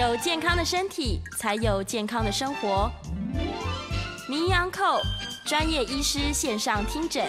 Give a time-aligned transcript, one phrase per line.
[0.00, 2.90] 有健康的身体，才有健康的生活。
[4.26, 4.98] 名医安扣
[5.44, 7.22] 专业医师线上听诊，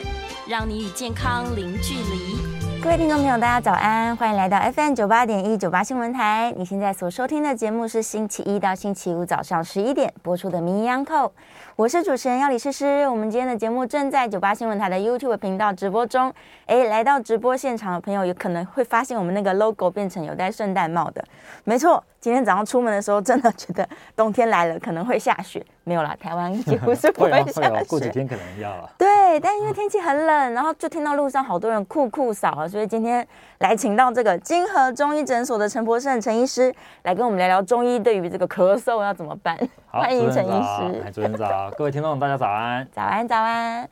[0.47, 2.37] 让你与健康零距离。
[2.81, 6.53] 各位听众朋友，大家早安，欢迎来到 FM 九八点一九八新闻台。
[6.55, 11.33] 你现在所收听的节目是星期一到星期五早上十一点播出的名医安扣。
[11.75, 16.33] 我是主持人要李诗诗，我们今天的节目正在九八新闻台的 YouTube 频道直播中。
[16.67, 21.21] 哎，来到直播现场的朋友，有可能会发现我们那个 logo 变成有戴圣诞帽的。
[21.65, 23.85] 没错，今天早上出门的时候，真的觉得
[24.15, 25.65] 冬天来了，可能会下雪。
[25.83, 27.51] 没有啦，台湾几乎是不会下雪。
[27.53, 28.87] 会啊，过几天可能要了。
[28.95, 36.71] 对，但因为天气很冷，然后就听到路上好多人酷酷扫啊，所以今天来请到这个金河中医诊所的陈博胜陈医师
[37.01, 39.57] 来跟我们聊聊中医对于这个咳嗽要怎么办。
[39.87, 41.11] 好，欢迎陈医师。
[41.11, 42.87] 主持人早，各位听众大家早安。
[42.93, 43.89] 早安，早安。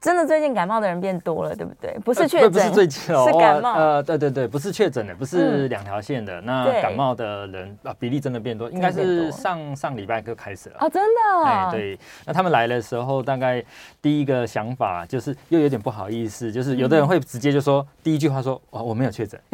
[0.00, 1.92] 真的最近感冒的人变多了，对不对？
[2.02, 3.74] 不是确诊，不是最近哦，是感冒。
[3.74, 6.40] 呃，对对对，不是确诊的，不是两条线的。
[6.40, 10.76] 那感冒的人啊，比例真的变多，应该是上上礼拜就开始了。
[10.80, 11.44] 哦，真的？
[11.44, 11.98] 哎，对。
[12.24, 13.62] 那他们来的时候，大概
[14.00, 19.38] 第一个想法就是又有点不好意思，就是有的人会直接就说第一句话说：“哦，我没有确诊。”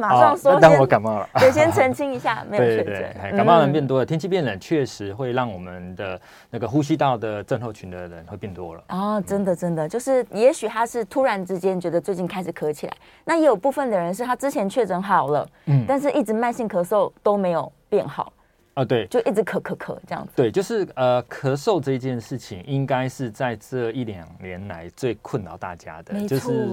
[0.00, 3.36] 马上说，但我感冒了，对先澄清一下， 没有确诊。
[3.36, 6.20] 感冒的人变多了，天气变冷，确实会让我们的
[6.50, 8.82] 那个呼吸道的症候群的人会变多了。
[8.88, 12.92] 哦，真的真的，就是也许他是突然之间觉得最近开始咳起来，
[13.24, 18.32] 那也有部分的人是他之前确诊好了，嗯，但是一直慢性咳嗽都没有变好。
[18.74, 20.32] 啊，对，就一直咳咳咳这样子。
[20.36, 26.26] 对，就是呃，咳嗽这件事情，应该是在这一两年来最困扰大家的。
[26.26, 26.68] 就是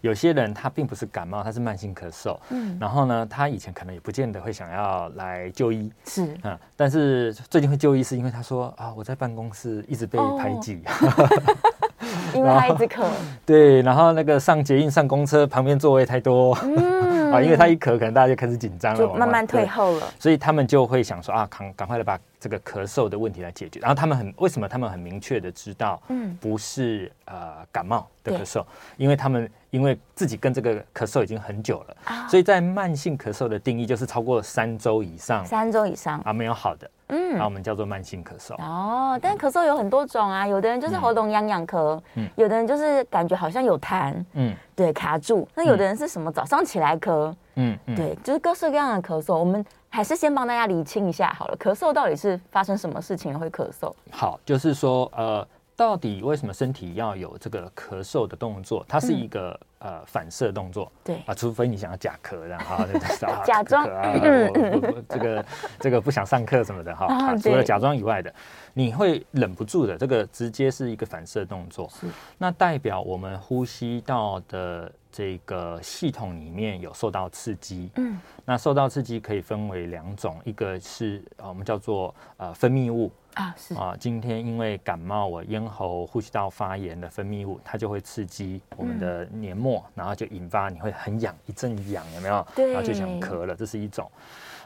[0.00, 2.38] 有些人他并不是感冒，他是慢性咳嗽。
[2.50, 2.76] 嗯。
[2.80, 5.92] 然后呢，他以前可能也不见得会想要来就医。
[6.06, 6.36] 是。
[6.42, 6.58] 嗯。
[6.74, 10.82] 但是最近会就医，是因为他说啊，我在办公室一直被排挤。
[10.86, 11.28] 哦
[12.34, 13.04] 因为他一直咳，
[13.46, 23.80] 对，然后那个上捷运、上公车旁边座位太多，嗯， 啊，因为他一咳，可能大家就开始紧张了，就慢慢退后了，所以他们就会想说啊，赶赶快的把这个咳嗽的问题来解决。
[23.80, 28.62] 然后他们很为什么他们很明确的知道，嗯，不是呃感冒的咳嗽，
[28.98, 31.96] 因为他们因为自己跟这个咳嗽已经很久了，
[32.28, 36.90] 所以在慢性咳嗽的定义就是超过三周以上，三周以上啊没有好的。
[37.08, 39.18] 嗯，然后我们叫做慢性咳嗽哦。
[39.20, 45.46] 但咳嗽有很多种啊，有的人就是喉咙痒痒咳，嗯，有的人就是感觉好像有痰，嗯，对，卡住。
[45.54, 46.32] 那有的人是什么？
[46.32, 49.36] 早上起来咳，嗯，对，就是各式各样的咳嗽。
[49.36, 53.92] 我们还是先帮大家理清一下好了，咳嗽到底是发生什么事情会咳嗽？
[54.10, 55.46] 好，就是说呃。
[55.74, 58.84] 到底为什么身体要有这个咳嗽的动作？
[58.86, 61.16] 它是一个、嗯、呃反射动作，对。
[61.26, 63.00] 啊，除非你想要假咳，然后对
[63.44, 63.84] 假装。
[63.84, 64.12] 啊，
[65.08, 65.46] 这个
[65.80, 68.32] 这个不想上课什么的哈、啊，除了假装以外的，
[68.74, 72.06] 你会忍不住的，这个直接是一个反射动作，是。
[72.38, 83.10] 那代表我们呼吸道的这个系统里面有受到刺激，嗯，那受到刺激可以分为两种，一个是啊我们叫做呃分泌物。
[83.34, 92.46] 啊，是啊，今天因为感冒，我咽喉、呼吸道发炎的分泌物，它就会刺激我们的黏膜，嗯、然后就引发你会很痒，一阵痒，有没有？
[92.54, 94.10] 对，然后就想咳了，这是一种。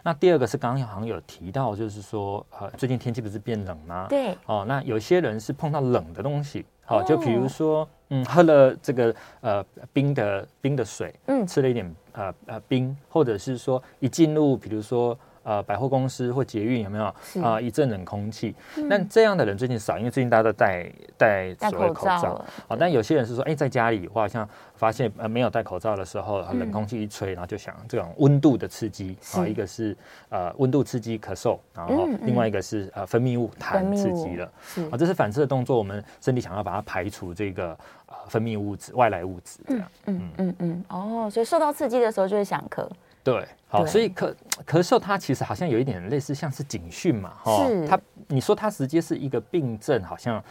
[0.02, 4.06] 那第二个是刚刚好像有提到，就是说，呃，最近天气不是变冷吗？
[4.08, 4.36] 对。
[4.46, 15.16] 哦，那有些人是碰到冷的东西，哦，就比如说，嗯，喝了这个呃冰的冰的水，嗯，吃了一点呃呃冰，或者是说一进入，比如说。
[15.46, 17.04] 呃，百货公司或捷运有没有？
[17.04, 17.14] 啊、
[17.54, 17.62] 呃？
[17.62, 18.52] 一阵冷空气，
[18.88, 22.76] 那、嗯、这样的人最近少，因为最近大家都戴戴所谓口罩啊、哦。
[22.76, 29.16] 但有些人是说，哎，在家里我好像发现呃没有戴口罩的时候，冷空气一吹，然后就想这种温度的刺激。
[29.34, 29.96] 啊、哦，一个是
[30.30, 37.68] 呃温度刺激咳嗽，然后另外一个是呃分泌物痰刺激了啊、哦，这是反射的动作，我们身体想要把它排除这个
[38.06, 39.88] 呃分泌物质、外来物质这样。
[40.06, 40.20] 嗯。
[40.38, 40.84] 嗯嗯。
[40.88, 42.84] 哦，所以受到刺激的时候就会想咳。
[43.32, 44.32] 对，好，所以咳
[44.64, 50.42] 咳嗽它其实好像有一点类似像是警讯嘛，哈，它你说它直接是一个病症，好像。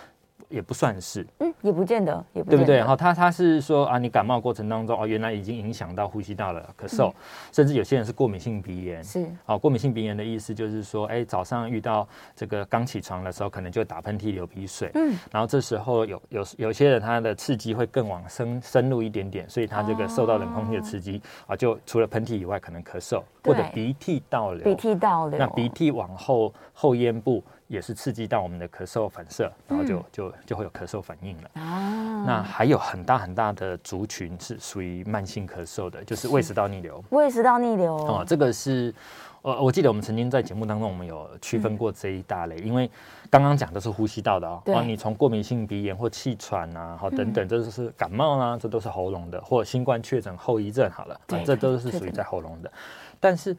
[0.55, 2.81] 也不算是，嗯，也不见得，也不对不对？
[2.81, 7.13] 哈，他他是说啊，你感冒过程当中哦，原来已经影响到呼吸道了，咳嗽，嗯、
[7.51, 27.43] 甚至有些人是过敏性鼻炎，是，哦，过敏性鼻炎的意思就是说，哎，早上遇到这个刚起床的时候，可能就打喷嚏、流鼻水，嗯，然后这时候有有有些人他的刺激会更往深深入一点点，所以他这个受到冷空气的刺激、哦、啊，就除了喷嚏以外，可能咳嗽或者鼻涕倒流，鼻涕倒流，那鼻涕往后后咽部。
[27.67, 31.49] 也是刺激到我们的咳嗽反射，然后就、嗯、就就会有咳嗽反应了。
[31.55, 37.03] 啊，那还有很大很大的族群是属于慢性咳嗽的，就是胃食道逆流。
[37.09, 38.93] 胃食道逆流哦，这个是，
[39.41, 42.89] 呃，我记得我们曾经在节目当中，我们有区分过这一大类，嗯、因为
[43.31, 52.71] 刚刚讲的是呼吸道的哦，对，你从过敏性鼻炎或气喘啊，好等等，这就是感冒啊，这都是喉咙的，或新冠确诊后遗症好了，对，这都是属于在喉咙的，
[53.19, 53.57] 但是。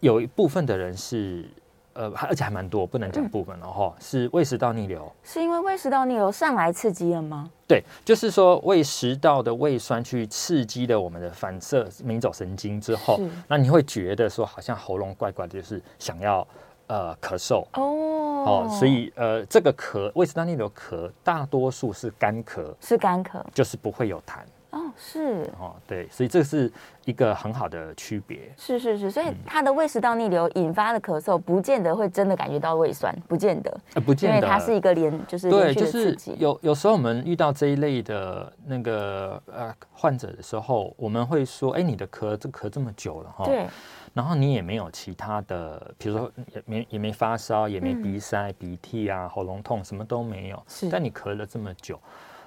[0.00, 1.48] 有一部分的人是。
[1.96, 3.92] 呃，而且还蛮多，不能讲部分了哈。
[3.96, 7.50] 嗯、是胃食道逆流，是因为胃食道逆流上来刺激了吗？
[7.66, 16.46] 对，就是说胃食道的胃酸去刺激了我们的反射迷走神经之后，那你会觉得说好像喉咙怪怪的，就是想要
[16.86, 24.38] 呃咳嗽哦哦，所以呃这个咳胃食道逆流咳大多数是干咳，是干咳，就是不会有痰。
[24.76, 26.70] 哦，是哦，对，所以这是
[27.06, 28.52] 一个很好的区别。
[28.58, 35.48] 是是是，所以他的胃食道逆流引发的咳嗽，不见得会真的感觉到胃酸，不见得，呃、不见得，因为它是一个连就是。
[35.48, 43.66] 对，就是有有时候我们遇到这一类的那个呃患者的时候，我们会说，哎，你的咳这咳这么久了哈，对，
[44.12, 51.98] 然后你也没有其他的，比如说也没也没发烧，也没鼻塞、嗯、鼻涕啊、喉咙痛，什么都没有，是，但你咳了这么久。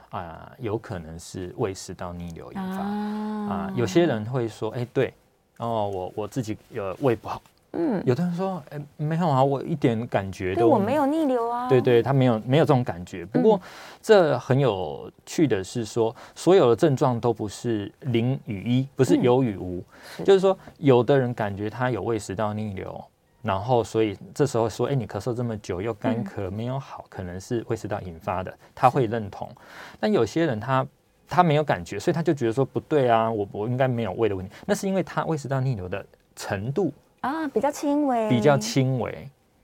[0.10, 3.74] 啊、呃，有可能是胃食道逆流引发啊、呃。
[3.76, 5.14] 有些人会说，哎、欸，对，
[5.58, 7.42] 哦，我我自己有胃不好，
[7.74, 11.70] 嗯，有的人说，哎、欸，没有啊，我一点感觉都，我没有逆流啊。
[11.70, 13.26] 对对，他没有没有这种感觉。
[13.26, 13.62] 不过，嗯、
[14.02, 19.84] 这很有趣的是说，所有的症状都不是零与一，不是有与无，
[20.18, 23.04] 嗯、就是说，有的人感觉他有胃食道逆流。
[23.42, 29.50] 然后，所以这时候说，哎，你咳嗽这么久又干咳没有好，可能是胃食道引发的，他会认同。
[29.98, 30.86] 但有些人他
[31.26, 34.54] 他没有感觉，所以他就觉得说不对啊，我我应该没有胃的问题。
[34.66, 36.06] 那是因为他胃食道逆流的
[36.36, 39.12] 程度啊比较轻微，比较轻微，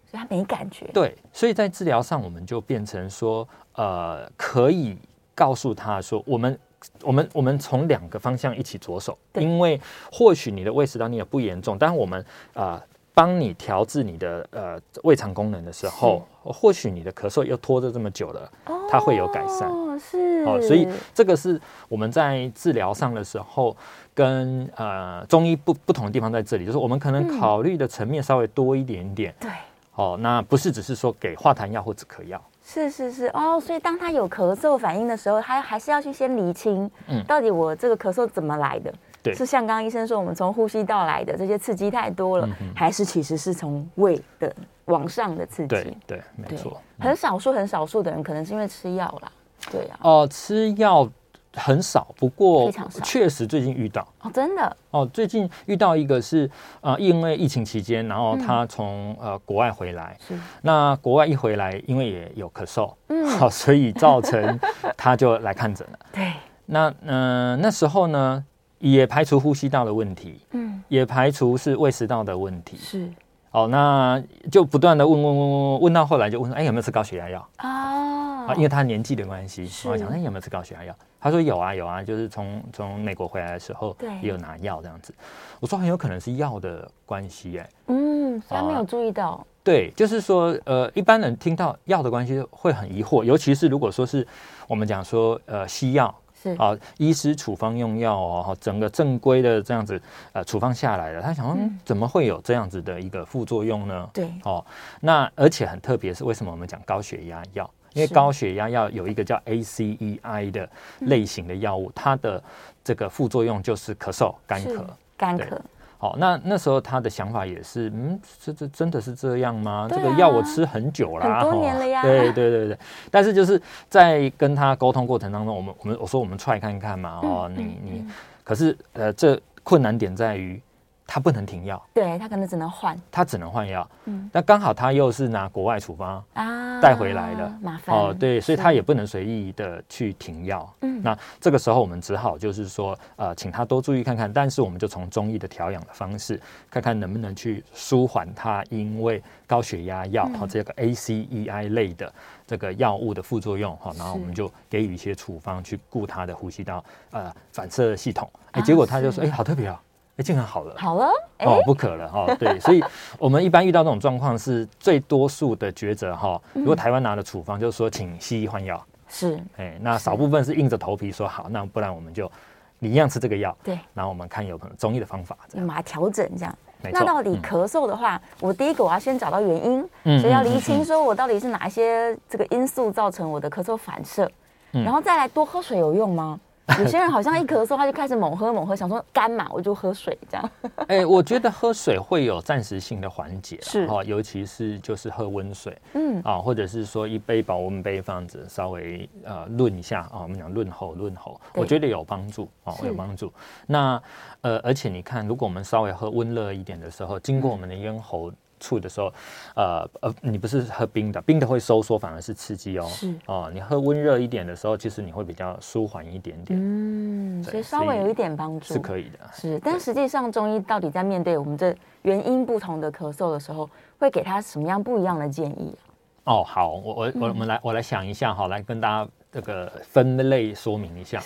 [0.09, 0.85] 所以他没感觉。
[0.93, 4.97] 对，所以在治疗上，我们就变成说，呃，可以
[5.35, 6.59] 告诉他说，我们
[7.01, 9.77] 我们我们从两个方向一起着手，因为
[10.09, 12.21] 或许你的胃食道逆流不严重，但我们
[12.53, 12.79] 啊。
[12.79, 12.81] 呃
[13.15, 19.69] 帮你调治你的呃胃肠功能的时候，或许你的咳嗽又拖着这么久了，哦、它会有改善。
[19.69, 23.75] 哦是哦，所以这个是我们在治疗上的时候，
[24.13, 29.33] 跟呃中医不不同的地方在这里，就是我们可能考虑的层面稍微多一点点。
[29.39, 29.55] 对、嗯，
[29.95, 32.39] 哦，那不是只是说给化痰药或止咳药。
[32.61, 38.93] 是是是哦，所以当他有咳嗽反应的时候，他还是要去先厘清，嗯，到底我这个咳嗽怎么来的。
[39.25, 39.33] 对。
[39.33, 44.53] 是像刚刚医生说，我们从呼吸道来的这些刺激太多了，嗯、还是其实是从胃的
[44.85, 45.67] 往上的刺激？
[45.67, 46.81] 对对，没错。
[46.99, 49.31] 很少数很少数的人可能是因为吃药啦，
[49.71, 49.99] 对啊。
[50.01, 51.09] 哦、呃，吃药
[51.53, 52.71] 很少，不过
[53.03, 54.07] 确实最近遇到。
[54.21, 54.77] 哦，真的？
[54.91, 56.49] 哦、呃，最近遇到一个是
[56.81, 60.37] 呃，因为疫情期间，然后他从、嗯、呃国外回来，是。
[60.61, 64.59] 那国外一回来，因为也有咳嗽，嗯，好， 所以造成
[64.97, 65.99] 他就来看诊了。
[66.13, 66.33] 对，
[66.65, 68.45] 那嗯、呃，那时候呢？
[68.91, 73.09] 也排除呼吸道的问题，嗯，也排除是胃食道的问题，是，
[73.49, 74.21] 哦，那
[74.51, 78.45] 就不断的问问问问问，问到后来就问说，哎，有没有吃高血压药啊？
[78.45, 80.95] 啊，因为他年纪的关系，是我想，哎，有没有吃高血压药？
[81.19, 85.11] 他说有啊有啊，就是从从美国回来的时候，对，也有拿药这样子。
[85.59, 94.27] 我说很有可能是药的关系，哎，嗯，他没有注意到，对，就是说，呃，一般人听到药的关系会很疑惑，尤其是如果说是
[94.67, 96.13] 我们讲说，呃，西药。
[96.57, 100.01] 啊，医师处方用药哦，整个正规的这样子
[100.33, 104.09] 呃处方下来了，他想说怎么会有这样子的一个副作用呢？
[104.13, 104.63] 对，哦，
[104.99, 107.69] 那而且很特别是为什么我们讲高血压药？
[107.93, 110.69] 因为高血压药有一个叫 ACEI 的
[110.99, 112.43] 类型的药物，它的
[112.83, 114.83] 这个副作用就是咳嗽、干咳、
[115.15, 115.57] 干咳。
[115.97, 119.87] 好，那那时候他的想法也是，嗯，这这真的是这样吗？
[119.87, 122.01] 啊、这个药我吃很久了，很多年了呀。
[122.05, 122.77] 对对对对，
[123.09, 128.05] 但是就是在跟他沟通过程当中，我们我们我说我们 try 看看嘛，哦，你你，
[128.43, 130.61] 可是呃，这困难点在于。
[131.07, 133.87] 他不能停药，对，他可能只能换，他只能换药。
[134.05, 140.67] 嗯，那刚好他又是拿国外处方啊带回来的，麻烦哦，对，所以他也不能随意的去停药。
[140.81, 144.31] 嗯，那这个时候我们只好就是说，呃，请他多注意看看。
[144.31, 152.11] 但是我们就从中医的调养的方式，看看能不能去舒缓他因为高血压药和这个 ACEI 类的
[152.47, 153.93] 这个药物的副作用哈。
[153.95, 158.29] 然后我们就给予一些处方去顾他的呼吸道呃反射系统。
[158.51, 159.79] 哎，结果他就说，哎，好特别啊。
[160.17, 162.83] 哎，竟然好了，好了，哦，不可了哈，对， 所以
[163.19, 166.41] 我们一般遇到这种状况是最多数的抉择哈。
[166.53, 172.31] 如果台湾拿的处方就是说，请西医换药，是，哎，那少部分是硬着头皮说好，那不然我们就
[172.79, 176.57] 你一样吃这个药，对，然后我们看有可能中医的方法，我们来调整这样。
[176.91, 184.29] 那到底咳嗽的话，我第一个我要先找到原因，所以要厘清说我到底是哪一些这个因素造成我的咳嗽反射，
[184.71, 186.39] 然后再来多喝水有用吗？
[186.79, 190.49] 有些人好像一咳嗽他就开始猛喝猛喝，想说干嘛，我就喝水这样。
[190.87, 203.31] 哎、欸，我觉得喝水会有暂时性的缓解，是哦，尤其是就是喝温水，嗯啊，或者是说一杯保温杯放着，稍微呃润一下啊，我们讲润喉润喉，我觉得有帮助哦，有帮助。
[203.67, 204.01] 那
[204.41, 208.31] 呃，而且你看，如果我们稍微喝温热一点的时候，经过我们的咽喉。
[208.65, 209.13] 处的时候，
[209.55, 212.85] 呃呃，你不是喝冰的，冰的会收缩，反而是刺激哦。
[212.87, 216.59] 是哦，你喝温热一点的时候，其实你会比较舒缓一点点。
[216.59, 219.19] 嗯，所以稍微有一点帮助是可以的。
[219.33, 223.69] 是，但实际上中医到底在面对我们这原因不同的咳嗽的时候，
[223.99, 225.75] 会给他什么样不一样的建议？
[226.23, 229.09] 哦，好，我我我我们来我来想一下哈，来跟大家。
[229.35, 231.21] 这个分类说明一下，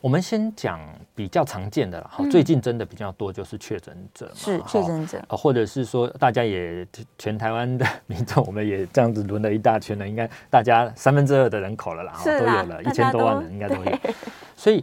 [0.00, 0.80] 我们先讲
[1.14, 2.24] 比较常见的了哈。
[2.30, 6.86] 最近真的比较多就是确诊者嘛，是确诊者，或者是说大家也
[7.18, 13.98] 全台湾的 民众，我们也这样子轮了一大圈了，应该大家三分之二的人口了啦，都有了一千多万人应该都有。
[14.56, 14.82] 所以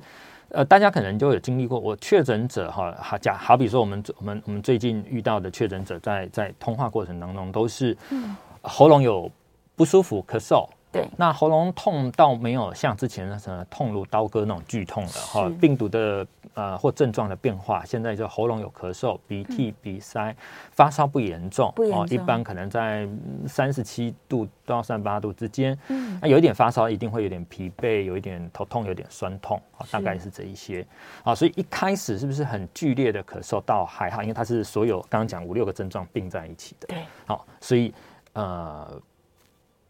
[0.50, 7.98] 呃，大家可能就有经历过，我确诊者哈，好假好比说我们我们我们最近遇到的确诊者，在在通话过程当中都是
[8.62, 9.32] 喉咙有
[9.76, 10.70] 不舒服、咳嗽。
[10.98, 16.26] 对，那喉咙痛倒没有像之前那什么痛如刀割那种剧痛了哈，病毒的
[16.56, 20.36] 呃或症状的变化，现在就喉咙有咳嗽、鼻涕、鼻塞，
[20.72, 23.08] 发烧不严重，不严重，一般可能在
[23.48, 29.62] 三十七度到三十八度之间，嗯，那有一点发烧，一定会有点疲惫，有一点头痛，有点酸痛，
[29.92, 30.86] 大概是这一些，
[31.24, 37.94] 啊，所以一开始是不是很剧烈的咳嗽倒还好，因为它是所有刚刚讲五六个症状并在一起的，对，好，所以
[38.34, 39.00] 呃。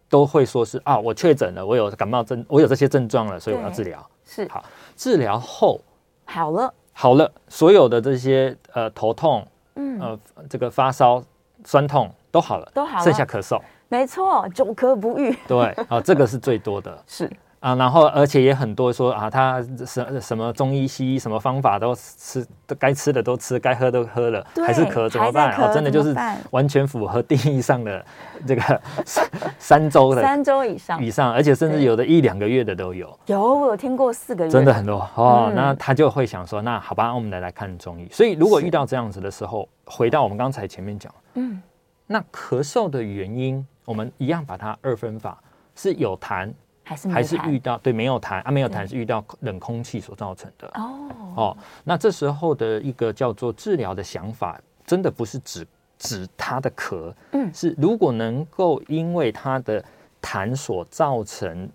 [0.10, 4.06] 都会说是啊，我确诊了，我有感冒症，我有这些症状了，所以我要治疗。
[4.26, 4.64] 是好，
[4.96, 5.80] 治疗后
[6.26, 9.46] 好了，好了，所有的这些呃头痛，
[9.76, 11.24] 嗯，呃这个发烧、
[11.64, 15.36] 酸痛都好了，都好了，剩下咳嗽，没错，久咳不愈。
[15.48, 17.30] 对，啊，这个是最多的， 是。
[17.60, 25.56] 啊，然后而且也很多说啊，他什什么中医西医什么方法都吃，都该吃的都吃，该喝都喝了，还是咳怎么办？
[25.58, 26.16] 哦，真的就是
[26.52, 28.06] 完全符合定义上的
[28.46, 33.20] 这个三三周的三周以上以上，而且甚至有的一两个月的都有。
[33.26, 35.48] 有，我有听过四个月，真的很多哦。
[35.50, 38.08] 嗯、那他就会想说，那好吧，我们来来看中医。
[38.12, 41.60] 所以如果遇到这样子的时候，回到我们刚才前面讲，嗯，
[42.06, 45.40] 那咳嗽的原因，我们一样把它二分法，
[45.76, 46.54] 是有痰。
[46.88, 55.68] 还是还是遇到对没有痰啊，没有痰是遇到冷空气所造成的哦哦，那这时候的一个叫做治疗的想法，真的不是指
[56.00, 59.84] 指它的咳，嗯，是如果能够因为它的
[60.22, 61.70] 痰所造成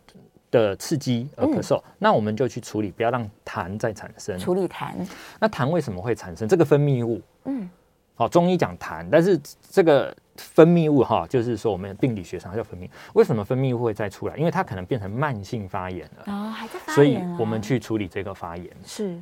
[0.51, 4.39] 的刺激而咳嗽，那我们就去处理，不要让痰再产生。
[4.39, 4.95] 处理痰，
[5.39, 6.49] 那痰为什么会产生？
[6.49, 7.69] 这个分泌物，嗯，
[8.15, 9.39] 好，中医讲痰，但是
[9.71, 10.17] 这个。
[10.37, 12.89] 分泌物哈，就是说我们病理学上叫分泌。
[13.15, 14.37] 为什么分泌物会再出来？
[14.37, 19.19] 因为它可能变成慢性发炎了哦，还在发炎，所以我们去处理这个发炎是。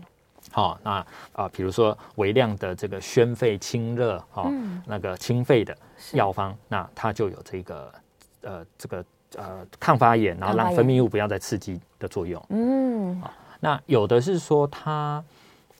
[0.53, 5.77] 好，那啊，比如说微量的这个宣肺清热哈，嗯、那个清肺的
[6.13, 7.93] 药方，那它就有这个
[8.43, 9.05] 呃这个
[9.37, 12.43] 呃抗发炎，然后让分泌物不要再刺激的作用。
[12.51, 13.21] 嗯，
[13.61, 15.23] 那有的是说它。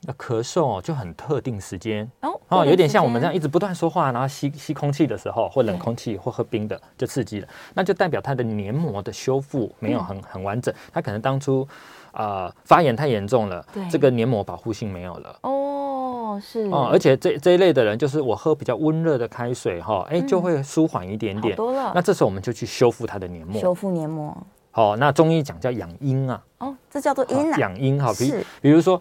[0.03, 11.67] 那咳嗽哦，就很特定时间哦，哦，有点像我们这样一直不断说话，然后吸吸空气的时候，或冷空气或喝冰的就刺激了，那就代表它的黏膜的修复没有很很完整，它可能当初
[12.13, 15.37] 呃发炎太严重了，对，这个黏膜保护性没有了。
[15.43, 16.61] 哦，是。
[16.71, 24.35] 哦，而且这这一类的人，就是我喝比较温热的开水哈，哎，就会舒缓一点点，多了，那这时候我们就去修复它的黏膜，修复黏膜，
[24.71, 28.99] 好，那中医讲叫养阴啊，哦，这叫做阴啊，养阴哈，比比如说。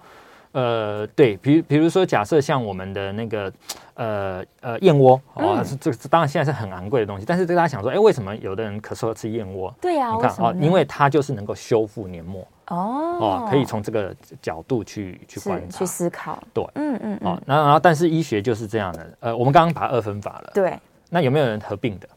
[0.53, 3.53] 呃，对，比如比如说，假设像我们的那个，
[3.95, 9.73] 呃呃，燕窝哦，这这当然现在是很昂贵的东西，但是大家想说，哎，为什么有的人咳嗽要吃燕窝？
[9.81, 12.77] 对呀，你看啊，因为它就是能够修复黏膜哦，
[13.21, 16.43] 哦，可以从这个角度去去观察、去思考。
[16.53, 20.77] 对，嗯嗯，哦，然后然后，但是医学就是这样的，呃，我们刚刚把它二分法了，对，
[21.11, 22.09] 那有没有人合并的？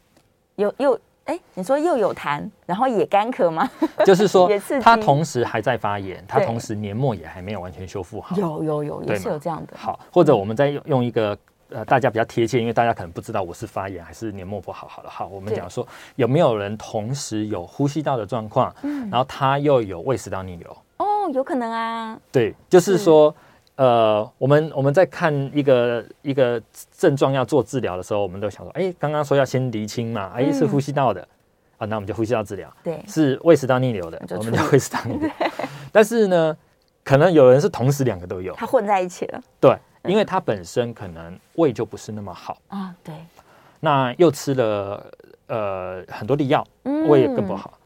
[0.55, 0.99] 有有。
[1.25, 3.69] 哎，你说又有痰，然后也干咳吗？
[4.05, 4.49] 就是说，
[4.81, 8.35] 它同时还在发炎，它同时黏膜也还没有完全修复好。
[8.35, 9.73] 有有有，也是有这样的。
[9.77, 11.37] 好，或者我们再用用一个
[11.69, 14.85] 呃，大家比较贴切，因为大家可能不知道我是发炎还是黏膜不好。
[14.87, 15.87] 好了，好，我们讲说
[16.17, 20.77] 有没有人同时有呼吸道的状况，嗯，然后他又有胃食道逆流？
[20.97, 22.19] 哦，有可能啊。
[22.31, 23.33] 对，就是说。
[23.75, 26.61] 呃，我们我们在看一个一个
[26.95, 31.27] 症状要做治疗的时候，我们都想说，哎，刚刚说要先厘清嘛，哎，是呼吸道的，
[31.77, 32.71] 啊，那我们就呼吸道治疗。
[32.83, 35.29] 对，是胃食道逆流的，我们就胃食道逆流。
[35.91, 36.55] 但是呢，
[37.03, 39.41] 可能有人是同时两个都有，他混在一起了。
[39.59, 42.95] 对，因为他本身可能胃就不是那么好啊。
[43.03, 43.15] 对，
[43.79, 45.11] 那又吃了
[45.47, 46.63] 呃很多的药，
[47.07, 47.79] 胃也更不好。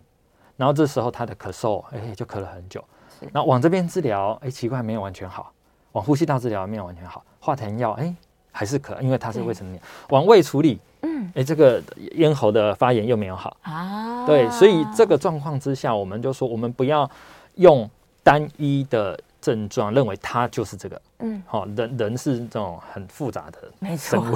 [0.58, 2.84] 然后这时候他的咳嗽，哎，就咳了很久。
[3.32, 5.52] 那往这边治疗，哎，奇怪，没有完全好；
[5.98, 8.14] 往呼吸道治疗没有完全好，化痰药，哎，
[8.52, 9.82] 还是可，因为它是未成年。
[10.10, 14.24] 往胃处理，嗯，哎，这个咽喉的发炎又没有好啊。
[14.28, 17.10] 对，所以这个状况之下，我们就说，我们不要
[17.56, 17.90] 用
[18.24, 21.02] 单一的症状认为它就是这个。
[21.18, 24.36] 嗯，好，人人是这种很复杂的生物，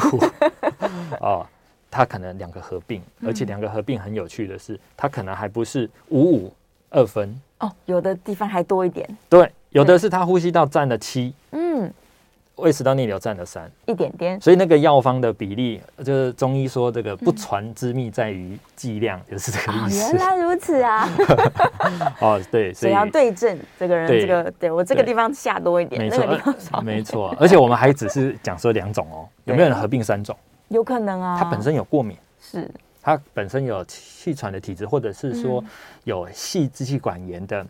[1.21, 1.45] 哦。
[1.93, 6.53] 它可能两个合并，而且两个合并很有趣的是，它可能还不是五五
[6.89, 9.05] 二分哦，有的地方还多一点。
[9.27, 11.91] 对，有的是他呼吸道占了七，嗯，
[12.57, 14.39] 胃食道逆流占了三，一点点。
[14.39, 20.13] 所以那个药方的比例，就是中医说这个不传之秘在于剂量，就是这个意思。
[20.13, 21.09] 原来如此啊！
[22.19, 27.35] 哦，对，所以要对症，这个人这个对我这个地方下多一点，那个地方少，没错。
[27.39, 30.35] 而且我们还只是讲说两种哦，有没有人合并三种？
[30.67, 32.69] 有可能啊，他本身有过敏，是，
[33.01, 35.63] 他本身有气喘的体质，或者是说
[36.03, 37.65] 有细支气管炎的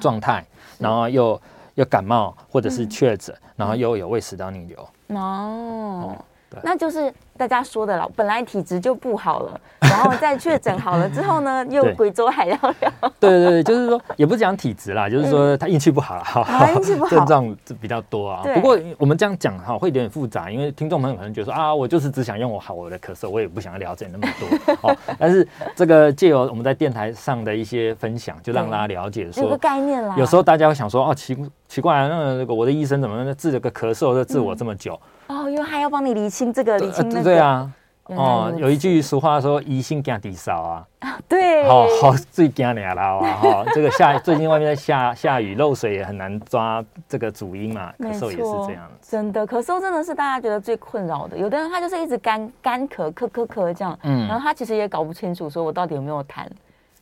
[0.00, 0.46] 状态，嗯、
[0.78, 1.40] 然后又
[1.74, 6.16] 又感冒，或者是确诊，嗯、然后又有胃食道逆流，哦，
[6.62, 7.12] 那就是。
[7.36, 12.92] 大家说的了，本来体质就不好了，然后再确诊好了之后呢， 又贵州海聊聊。
[13.18, 18.42] 对对对，就是说也不是讲体质啦，就是说他运气不好，哈，运气不好，症状比较多啊。
[18.54, 24.76] 不过我们这样讲哈，会有点复杂，因为听众朋友可能觉得说啊，我就是只想用我好我的咳嗽，我也不想要了解那么多。
[24.90, 30.14] 哦，但是这个借由我们在电台上的一些分享，就让大家了解说，有个概念啦。
[30.18, 31.36] 有时候大家会想说，哦，奇
[31.66, 34.98] 奇怪，那个我的医生怎么治了个咳嗽就治我这么久？
[35.28, 37.21] 哦，因为他要帮你理清这个，理清那个。
[37.22, 37.72] 对啊。
[38.06, 40.60] 哦，有一句俗话说“疑心惊底少”
[41.00, 43.32] 啊，对，好好最惊俩了啊！
[43.40, 48.90] 哈，这个下最近外面在下下雨，漏水也很难抓这个主因嘛，咳嗽也是这样。
[49.00, 51.38] 真的，咳嗽真的是大家觉得最困扰的。
[51.38, 56.44] 有的人他就是一直干干咳，咳咳咳这样，嗯，然后他其实也搞不清楚，说我到底有没有痰。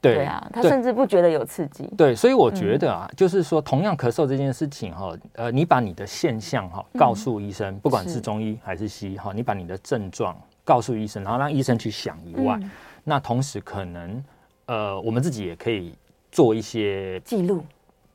[0.01, 1.87] 对，啊，他甚至不觉得有刺激。
[1.97, 8.21] 对，所以我觉得啊，嗯、就是说，同样咳嗽这件事情哈，呃，你把你的现象哈告诉医生，嗯、不管是。
[8.21, 10.37] 中医还是西医哈，你把你的症状。
[10.63, 12.71] 告诉医生，然后让医生去想以外，嗯、
[13.03, 14.23] 那同时可能，
[14.67, 15.93] 呃，我们自己也可以
[16.31, 17.65] 做一些记录，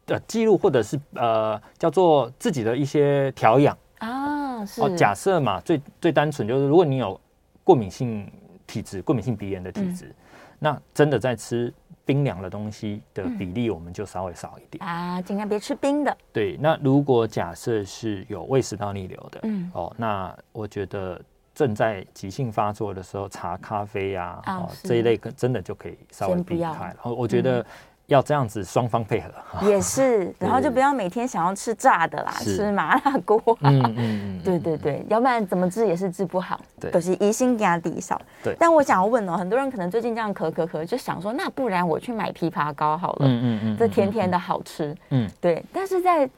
[0.05, 3.77] 呃，记录或者是呃，叫做自己的一些调养。
[3.97, 4.63] 啊。
[4.65, 4.81] 是。
[4.81, 7.19] 哦，假设嘛，最最单纯就是，如果你有
[7.63, 8.31] 过敏性
[8.65, 10.15] 体质、过敏性鼻炎的体质，嗯、
[10.59, 11.73] 那真的在吃
[12.05, 16.17] 冰凉的东西的比例，我们就稍微少一点、嗯、啊，尽量别吃冰的。
[16.31, 21.21] 对，那如果假设是有胃食道逆流的，嗯，哦，那我觉得。
[21.57, 26.87] 正在急性发作的时候，茶、咖啡呀、啊，哦，这一类真的就可以稍微避开。
[26.87, 27.65] 然后我觉得
[28.07, 30.33] 要这样子双方配合，也是。
[30.39, 33.41] 然后就不要每天想要吃炸的啦，吃麻辣锅。
[33.61, 36.59] 嗯嗯对对对，要不然怎么治也是治不好。
[36.79, 38.21] 对，都是疑心压低少。
[38.43, 38.55] 对。
[38.59, 43.25] 但我想要问哦，很多人可能最近这样咳咳咳，就想说，那不然我去买枇杷膏好了。
[43.27, 43.77] 嗯嗯嗯。
[43.77, 44.95] 这甜甜的好吃。
[45.09, 45.27] 嗯。
[45.41, 45.63] 对。
[45.73, 46.29] 但是在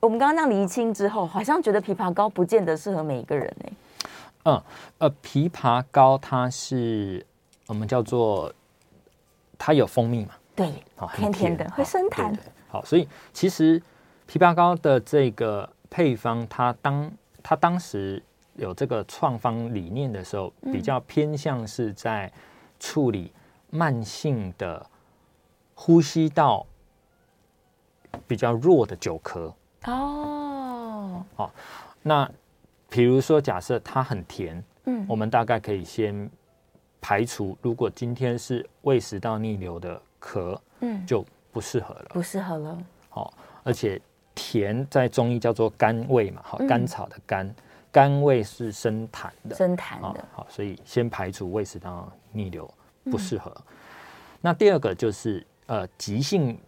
[0.00, 3.72] 我们刚刚那样厘清之后，好像觉得枇杷膏不见得适合每一个人呢。
[4.44, 4.62] 嗯，
[4.98, 7.24] 呃，枇杷膏它是
[7.66, 8.50] 我们叫做
[9.58, 10.30] 它有蜂蜜嘛？
[10.58, 12.36] 对，哦，甜甜的，会生痰。
[12.68, 13.80] 好，所以其实
[14.26, 17.10] 枇杷膏的这个配方，它当
[17.42, 18.22] 它当时
[18.56, 22.30] 有这个创方理念的时候，比较偏向是在
[22.80, 23.32] 处理
[23.70, 24.84] 慢性的
[25.74, 26.66] 呼吸道
[28.26, 29.52] 比较弱的久咳。
[29.84, 31.50] 哦，好，
[32.02, 32.28] 那。
[32.90, 36.30] 比如说，假设它很甜，嗯，我们大概可以先
[37.02, 37.54] 排除。
[37.60, 42.78] 如果今天是胃食道逆流的咳，嗯，就不适合了，不适合了。
[43.08, 44.00] 好，而且
[44.34, 47.54] 甜在中医叫做甘味嘛，好，甘草的甘，
[47.90, 50.24] 甘味是生痰的，生痰的。
[50.32, 52.68] 好，所以先排除胃食道逆流
[53.04, 53.54] 不适合。
[54.40, 56.58] 那第二个就是呃，急性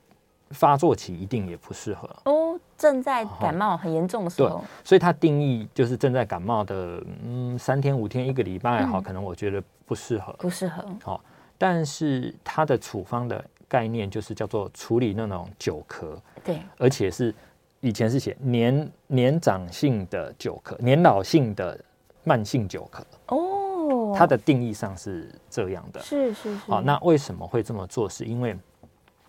[0.50, 2.58] 发作期一定也不适合哦。
[2.76, 10.82] 正在感冒很严重的时候，对，所以它定义就是正在感冒的，嗯，三天五天一个礼拜好，可能我觉得不适合，不适合。
[11.04, 11.22] 好，
[11.60, 17.34] 但是它的处方的概念就是叫做处理那种酒咳，对，而且是
[17.80, 21.78] 以前是写年年长性的酒咳，年老性的
[22.24, 26.70] 慢性酒咳哦，它的定义上是这样的，是是是。
[26.70, 28.08] 好，那为什么会这么做？
[28.08, 28.56] 是因为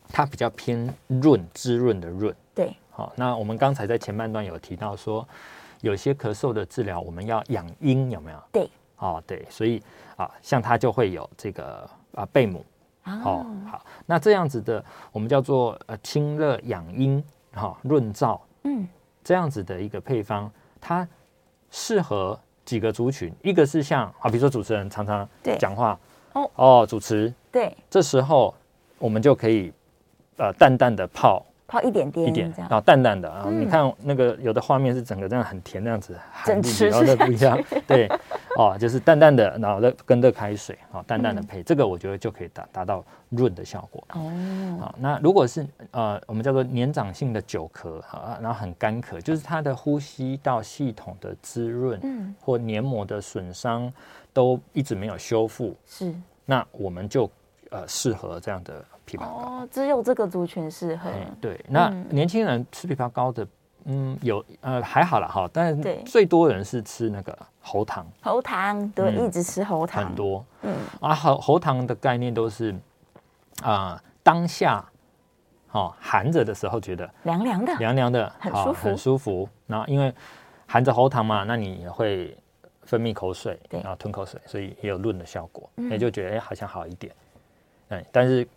[0.08, 2.74] 它比较偏润滋润的润，对。
[2.91, 5.28] 好，那我们刚才在前半段有提到说，
[5.82, 8.38] 有些咳嗽的治疗我们要养阴，有没有？
[8.54, 9.84] 对，哦，对，所以
[10.15, 12.65] 啊，像它就会有这个啊贝母，
[13.06, 18.88] 哦，好，那这样子的我们叫做呃清热养阴，哈润燥，嗯，
[19.24, 21.08] 这样子的一个配方，它
[21.69, 25.28] 适合几个族群，一个是像啊，比如说主持人常常
[25.60, 26.00] 讲话，
[26.34, 28.54] 哦哦，主持，对，这时候
[29.00, 29.71] 我们就可以
[30.38, 31.45] 呃淡淡的泡。
[31.71, 33.47] 泡一点点，一点这样，然后淡淡的啊。
[33.49, 37.57] 你看那个有的画面是整个这样很甜那样子，整吃然后再不一样，
[37.88, 38.10] 对，
[38.57, 44.03] 哦，就是淡淡的，然后再跟热开水，哦，淡淡的配这个，我觉得就可以达达到润的效果。
[44.10, 44.19] 哦，
[44.81, 53.89] 好，那如果是呃我们叫做年长性的久咳啊，然后很干咳，就是它的呼吸道系统的滋润，嗯，或黏膜的损伤
[54.34, 56.13] 都一直没有修复，是，
[56.45, 57.29] 那我们就
[57.69, 58.84] 呃适合这样的。
[59.17, 61.10] 枇杷膏哦，只有这个族群适合。
[61.39, 63.47] 对，那年轻人吃枇杷膏的，
[63.86, 68.06] 嗯，有呃还好了哈，但是最多人是吃那个喉糖。
[68.21, 70.06] 喉糖，对，一直吃喉糖。
[70.06, 72.76] 很多，嗯啊，喉喉糖的概念都是
[73.63, 74.84] 啊，当下
[75.71, 79.50] 哦含着的时候觉得凉凉的，凉凉的，很舒服，很舒服。
[79.67, 80.13] 然后因为
[80.67, 82.38] 含着喉糖嘛，那你也会
[82.84, 87.13] 分泌口水，然后吞口水，所以也有润的效果，也就觉得哎好像好一点。
[87.89, 88.47] 哎，但是。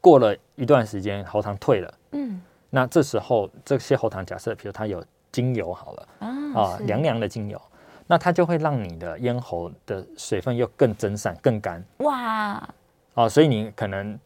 [0.00, 7.60] 过了一段时间，喉糖退了，嗯，那这时候这些喉糖，假设比如它有精油好了，啊，啊凉凉的精油，
[8.06, 12.68] 那它就会让你的咽喉的水分又更蒸散、更干，哇，
[13.14, 14.18] 哦，所以你可能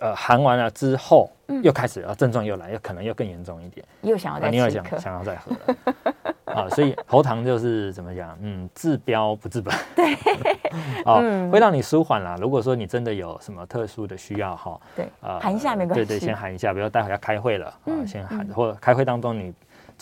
[0.00, 6.31] 呃含完了之后，嗯、又开始啊症状又来，又可能又更严重一点，又想要再、啊、你又想想要再喝了。
[6.54, 8.36] 啊，所以喉糖就是怎么讲？
[8.40, 9.74] 嗯，治标不治本。
[9.94, 10.14] 对，
[11.04, 12.36] 哦，嗯、会让你舒缓啦。
[12.40, 16.04] 如果说你真的有什么特殊的需要，哈，对，啊、呃，含一下没关系。
[16.04, 19.52] 对对，先含一下，比如待会要开会了，啊、嗯，先含，或者开会当中你。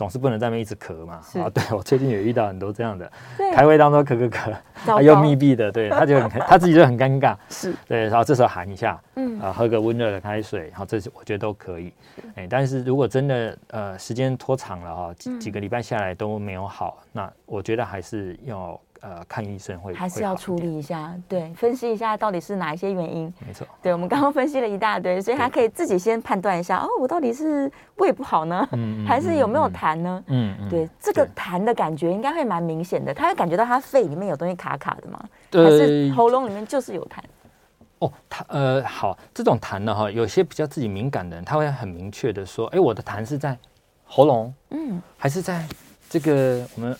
[0.01, 3.53] 总是不能在那边一直咳嘛，啊，对，我最近也遇到很多这样的， 对。
[3.53, 4.31] 开会当中咳咳
[4.87, 7.75] 咳，又密闭的，对，他就很 他自己就很尴尬，是。
[7.87, 9.39] 对，然后这时候喊一下，嗯。
[9.39, 11.93] 啊，喝个温热的开水，然后这些我觉得都可以，
[12.35, 18.81] 哎是，但是如果真的呃时间拖长了哈，几几个礼拜下来都没有好，嗯、那我觉得还是要。
[19.01, 23.33] 呃，看医生会还是要处理一下，对，分析一下到底是哪一些原因。
[23.47, 28.69] 没错，对，我们刚刚分析了一大堆，所以他可以自己先判断一下，哦，我到底是胃不好呢，
[29.09, 30.23] 还是有没有痰呢？
[30.27, 35.19] 嗯，对，这个痰的感觉应该会蛮明显的，他会感觉到他肺里面有东西卡卡的吗？
[35.53, 37.21] 还是喉咙里面就是有痰？
[38.01, 43.57] 哦，他呃，好，这种痰呢，哈，有些比较自己敏感的人，他会很明确的说，哎，我的痰是在
[44.05, 45.67] 喉咙，嗯，还是在。
[46.11, 46.97] 这个我们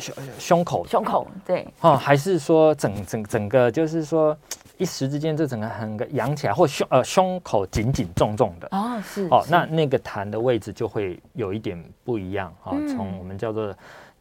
[0.00, 0.86] 胸胸口。
[0.88, 1.68] 胸口对。
[1.82, 4.36] 哦，还是说整整整个就是说
[4.78, 8.66] 一时之间这整个很个扬起来，或胸呃胸口紧紧重重的。
[8.70, 13.72] 哦是哦，那那个痰的位置就会有一点不一样哈，从、嗯、我们叫做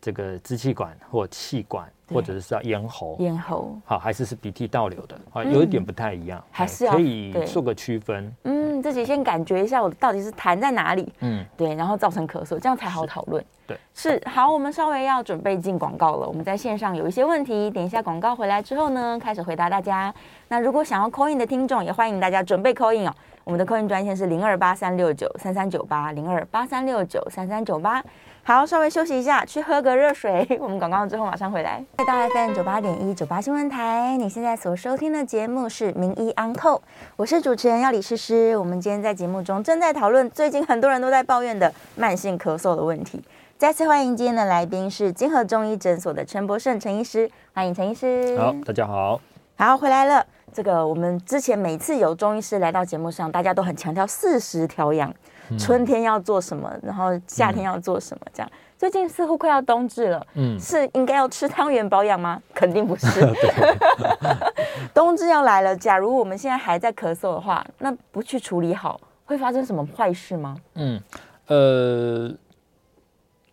[0.03, 1.87] 这个支气管或气管。
[2.13, 8.31] 或者是叫咽喉，咽喉好，还是是鼻涕倒流的啊，有一点不太一样，还是可以做个区分。
[8.43, 11.11] 嗯，自己先感觉一下，我到底是痰在哪里？
[11.21, 13.43] 嗯，对，然后造成咳嗽，这样才好讨论。
[13.65, 16.27] 对，是好，我们稍微要准备进广告了。
[16.27, 20.13] 我们在线上有一些问题，等一下广告回来之后呢，开始回答大家。
[20.49, 23.15] 那如果想要 call in 的听众，也欢迎大家准备 call in 哦。
[23.43, 28.03] 我们的 call in 专线是零二八三六九三三九八零二八三六九三三九八。
[28.45, 30.45] 好，稍微休息一下，去喝个热水。
[30.60, 31.82] 我们广告之后马上回来。
[31.97, 36.75] 来到 FM 九八点一九八新闻台，你现在所收听的节目是《名医安扣》，
[37.15, 38.58] 我是主持人要李诗诗。
[38.58, 43.23] 我们今天在节目中正在讨论最近很多人都在抱怨的慢性咳嗽的问题。
[43.58, 48.38] 再次欢迎今天的来宾是金河中医诊所的陈博胜陈医师，欢迎陈医师。
[48.38, 49.21] 好，大家好。
[49.56, 50.25] 好，回来了。
[50.51, 55.12] 这个我们之前每次有中医师来到节目上，大家都很强调四时调养。
[55.58, 58.51] 春天要做什么，然后夏天要做什么，这样。
[58.77, 62.41] 最近似乎快要冬至了，嗯，是应该要吃汤圆保养吗？
[62.53, 63.08] 肯定不是。
[64.93, 70.58] 冬至要来了，假如我们现在还在咳嗽的话，那不去处理好，会发生什么坏事吗？
[70.73, 71.01] 嗯，
[71.47, 72.29] 呃，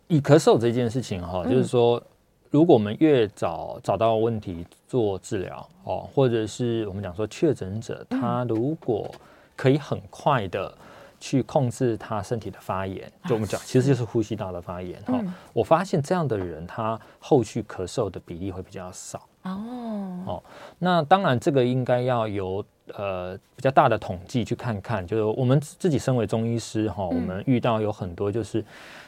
[0.08, 2.02] 以咳嗽这件事情哈，就是说，
[2.50, 9.08] 如果我们越早找到问题做治疗哦，或者是我们讲说确诊者，他如果
[9.54, 10.74] 可以很快的。
[11.20, 15.18] 去控制他身体的发炎，就我们讲，其实就是呼吸道的发炎哈。
[15.20, 19.20] 嗯、我发现这样的人，他后续咳嗽的比例会比较少。
[19.42, 20.42] 哦，哦，
[20.78, 28.64] 那当然这个应该要由呃比较大的统计去看看，就是我们自己身为中医师哈，我们遇到有很多就是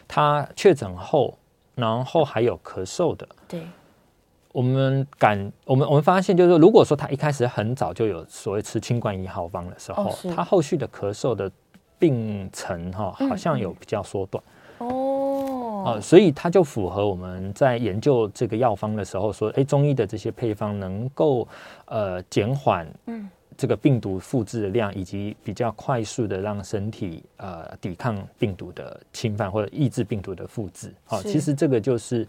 [0.07, 1.38] 他确诊后，
[1.75, 3.27] 然后还有咳嗽的。
[3.48, 3.66] 对，
[4.53, 11.51] 我们感我们我们发现就是说，如果说他一开始很早就有所谓吃清冠一号方的时候，哦、他后续的咳嗽的。
[12.03, 14.43] 病程哈好像有比较缩短。
[14.79, 21.47] 哦，啊，所以它就符合我们在研究这个药方的时候说，哎，中医的这些配方能够
[21.87, 23.31] 呃减缓嗯。
[23.55, 30.93] 这个病毒复制的量，以及比较快速的让身体呃抵抗病毒的侵犯或者抑制病毒的复制。
[31.05, 32.27] 好，其实这个就是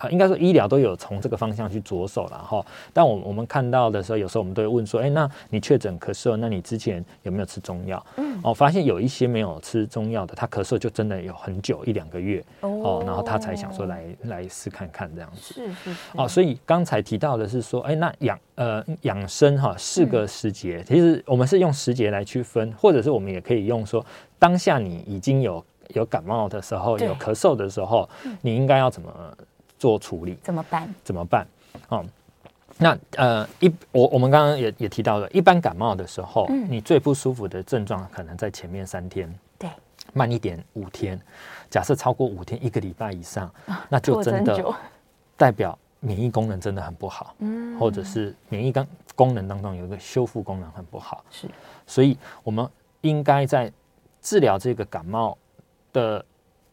[0.00, 2.64] 呃，应该说医疗都有从这个方向去着手了哈。
[2.92, 8.04] 但我我们看到的时候，有时候我们都会问说，哎，那你确诊咳嗽，那你之前有没有吃中药？
[8.16, 15.54] 嗯，哦，发现有一些没有吃中药的，他咳嗽就真的有很久一两个月哦，哦，然后他才想说来来试看看这样子。
[15.54, 16.00] 是是是。
[16.16, 24.04] 哦，所以刚才提到的是说，哎，那养呃养生哈四个时节，嗯、其实我们是用时节来区分，或者是我们也可以用说，
[24.38, 28.08] 当下你已经有有感冒的时候，有咳嗽的时候，
[28.40, 29.12] 你应该要怎么？
[29.80, 30.36] 做处理。
[30.44, 30.94] 怎么办？
[31.02, 31.44] 怎么办？
[31.88, 32.04] 哦，
[32.78, 39.70] 那呃一我我们刚刚也也提到了，一般感冒的时候，嗯，你最不舒服的症状可能在前面三天，对，
[40.12, 41.18] 慢一点五天，
[41.70, 44.74] 假设超过五天，一个礼拜以上，啊，那就真的
[45.36, 51.48] 代表免疫功能真的很不好，嗯，或者是免疫功功能当中有一个修复功能很不好，是，
[51.86, 52.68] 所以我们
[53.00, 53.72] 应该在
[54.20, 55.36] 治疗这个感冒
[55.92, 56.24] 的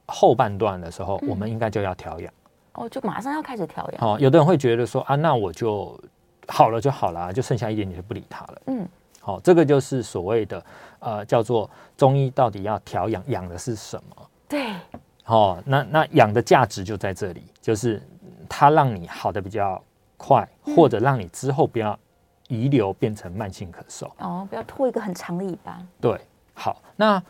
[0.05, 2.33] 后半段的时候，嗯，我们应该就要调养。
[2.77, 4.07] 哦，就马上要开始调养。
[4.07, 5.99] 哦，有的人会觉得说啊，那我就
[6.47, 8.61] 好了就好了，就剩下一点点就不理他了。
[8.67, 8.87] 嗯，
[9.19, 10.63] 好、哦，这个就是所谓的
[10.99, 14.29] 呃，叫做中医到底要调养，养的是什么？
[14.47, 14.73] 对。
[15.25, 18.01] 哦，那那养的价值就在这里，就是
[18.47, 19.81] 它让你好的比较
[20.15, 21.97] 快，嗯、或者让你之后不要
[22.47, 24.07] 遗留变成慢性咳嗽。
[24.19, 25.81] 哦，不要拖一个很长的尾巴。
[25.99, 26.21] 对，
[26.53, 27.21] 好，那。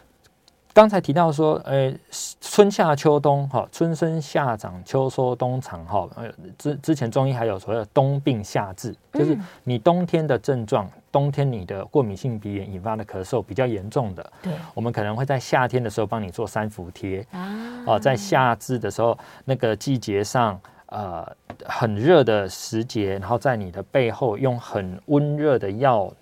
[0.78, 1.92] 刚才提到说，呃，
[2.40, 21.28] 春夏秋冬，哈，春生夏长，秋收冬藏，哈，呃，之之前中医还有所谓的冬病夏治，就是你冬天的症状，冬天你的过敏性鼻炎引发的咳嗽比较严重的，对，我们可能会在夏天的时候帮你做三伏贴，啊，在夏至的时候，那个季节上，呃，
[21.66, 26.14] 很热的时节，然后在你的背后用很温热的药。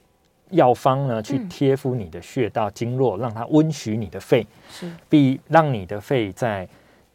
[0.52, 6.68] 药方呢，去贴敷你的穴道经络，让它温煦你的肺，是，比让你的肺在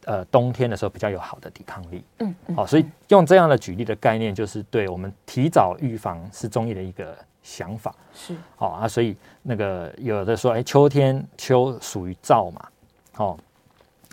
[0.05, 2.03] 呃冬天的时候比较有好的抵抗力。
[2.19, 7.95] 嗯，好，所以用这样的举例的概念，就是对我们提早预防是中医的一个想法。
[8.13, 12.67] 是，好啊，所以那个有的说，哎，秋天秋属于燥嘛，
[13.15, 13.37] 哦，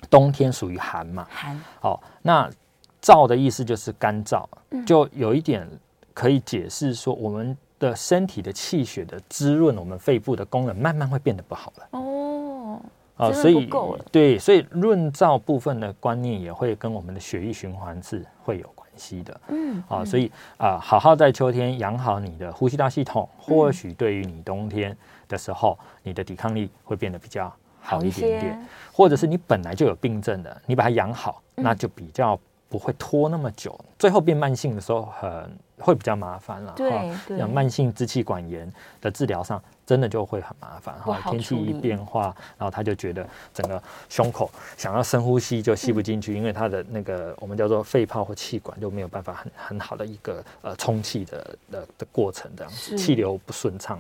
[0.09, 1.61] 冬天属于寒嘛，寒。
[1.81, 2.49] 好，那
[3.03, 4.45] 燥的意思就是干燥，
[4.87, 5.69] 就有一点
[6.15, 7.57] 可以解释说我们。
[7.79, 11.89] 的身体的气血的滋润，我们肺部的功能慢慢会变得不好了。
[11.93, 12.81] 哦，
[13.17, 13.69] 啊，所以
[14.11, 19.41] 对，所以润燥部分的观念也会跟我们的血液循环是会有关系的。
[19.49, 24.97] 嗯，啊，所以啊，好好在秋天养好你的呼吸道系统，或许对于你冬天
[25.29, 28.69] 的时候，你的抵抗力会变得比较好一点点。
[28.93, 32.39] 或者是你本来就有病症的，你把它养好，那就比较
[32.69, 35.59] 不会拖那么久，最后变慢性的时候很。
[35.79, 41.19] 会比较麻烦了，对，像慢性支气管炎的治疗上，真的就会很麻烦哈。
[41.31, 53.99] 天气一变化，然后他就觉得整个胸口想要深呼吸就吸不进去，嗯，因为他的那个我们叫做肺泡或气管就没有办法很很好的一个呃充气的的的过程这样子，气流不顺畅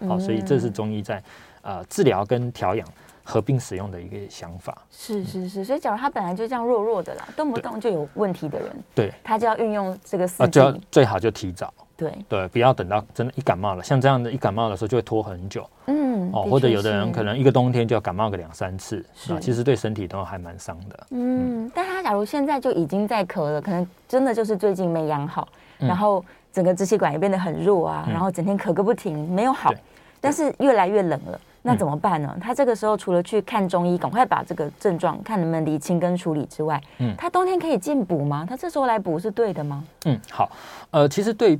[0.00, 0.10] 这样。
[0.10, 1.22] 好，所以这是中医在
[1.62, 2.86] 呃治疗跟调养。
[3.24, 4.76] 合并使用的一个想法。
[4.90, 12.12] 是是是，所以假如他本来就这样弱弱的啦，动不动就有问题的人，对，他就要运用这个四季，啊，就要最好就提早，对。
[12.28, 29.72] 对，不要等到真的一感冒了，像这样的一感冒的时候就会拖很久，嗯，哦，或者有的人可能一个冬天就要感冒个两三次，啊，其实对身体都还蛮伤的，嗯，嗯，但他假如现在就已经在咳了，可能真的就是最近没养好，嗯，然后整个支气管也变得很弱啊，嗯，然后整天咳个不停，没有好，
[30.20, 31.40] 但是越来越冷了。
[31.66, 32.36] 那怎么办呢？
[32.42, 38.44] 他这个时候除了去看中医，赶快把这个症状看能不能理清跟处理之外，嗯，他冬天可以进补吗？
[38.46, 39.82] 他这时候来补是对的吗？
[40.04, 40.50] 嗯，好，
[40.90, 41.58] 呃，其实对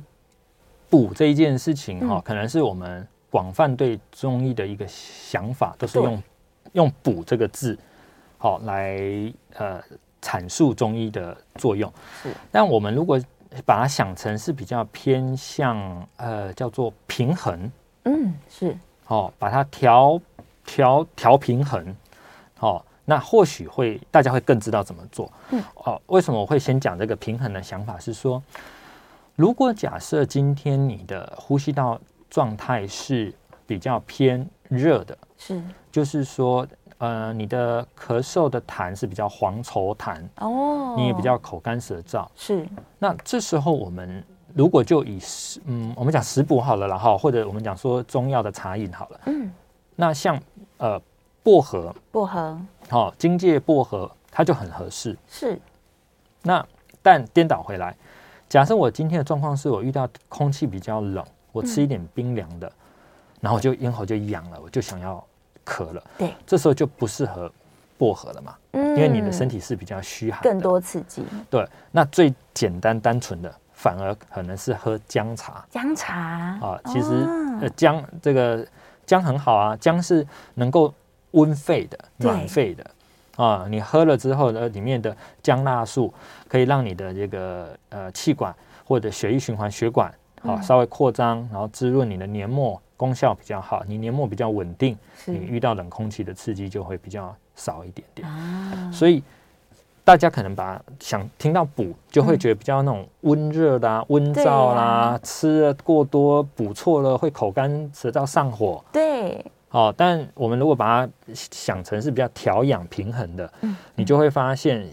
[0.91, 6.23] 补这一件事情哈、嗯，可能是我们广泛对中医的一个想法，都是用
[6.73, 7.75] 用“补”这个字，
[8.37, 9.01] 好来
[9.55, 9.81] 呃
[10.21, 11.91] 阐述中医的作用。
[12.21, 13.19] 是，但我们如果
[13.65, 17.71] 把它想成是比较偏向呃叫做平衡，
[18.03, 18.77] 嗯，是。
[19.07, 20.19] 哦，把它调
[20.65, 21.95] 调调平衡，
[22.59, 25.31] 哦，那或许会大家会更知道怎么做。
[25.51, 27.99] 嗯，哦，为什么我会先讲这个平衡的想法？
[27.99, 28.41] 是说，
[29.35, 33.31] 如果假设今天你的呼吸道状态是
[33.67, 36.65] 比较偏热的，是，就是说，
[36.97, 44.23] 呃，你的咳嗽的痰是比较黄稠痰，哦，你也比较口干舌燥，是，那这时候我们。
[44.55, 49.51] 如果就以食，嗯，我们讲食补好了，然后或者我们讲说中药的茶饮好了，嗯，
[49.97, 50.41] 那像
[50.77, 50.99] 呃
[51.43, 52.57] 薄荷，薄荷，
[52.89, 55.17] 好、哦，荆芥薄荷，它就很合适。
[55.27, 55.59] 是，
[56.41, 56.65] 那
[57.01, 57.93] 但颠倒回来，
[58.47, 62.73] 假设我今天的状况是我遇到空气比较冷，我吃一点冰凉的，嗯、
[63.41, 65.21] 然后我就咽喉就痒了，我就想要
[65.65, 67.51] 咳了，对，这时候就不适合
[67.97, 71.25] 薄荷了嘛，嗯，因为你的身体是比较虚寒，更多刺激。
[71.49, 73.53] 对，那最简单单纯的，
[73.85, 75.63] 反而可能是喝姜茶。
[75.69, 76.17] 姜茶
[76.59, 77.11] 啊，其实
[77.61, 78.65] 呃姜这个
[79.05, 80.91] 姜很好啊，姜是能够
[81.31, 82.83] 温肺的、暖肺的
[83.35, 83.67] 啊。
[83.69, 86.11] 你喝了之后呢，里面的姜辣素
[86.47, 88.51] 可以让你的这个呃气管
[88.83, 92.81] 或者血液循环血管啊稍微扩张，然后滋润你的黏膜。
[92.97, 98.25] 功效比较好，你黏膜比较稳定，你遇到冷空气的刺激就会比较少一点点。
[98.25, 99.21] 啊、所以
[100.05, 108.85] 大家可能把想听到补，就会觉得比较那种温热啦、温燥啦，啊、吃了过多补错了会口干舌燥上火。
[108.93, 114.87] 对，哦，但我们如果把它想成是比较调养平衡的，嗯、你就会发现，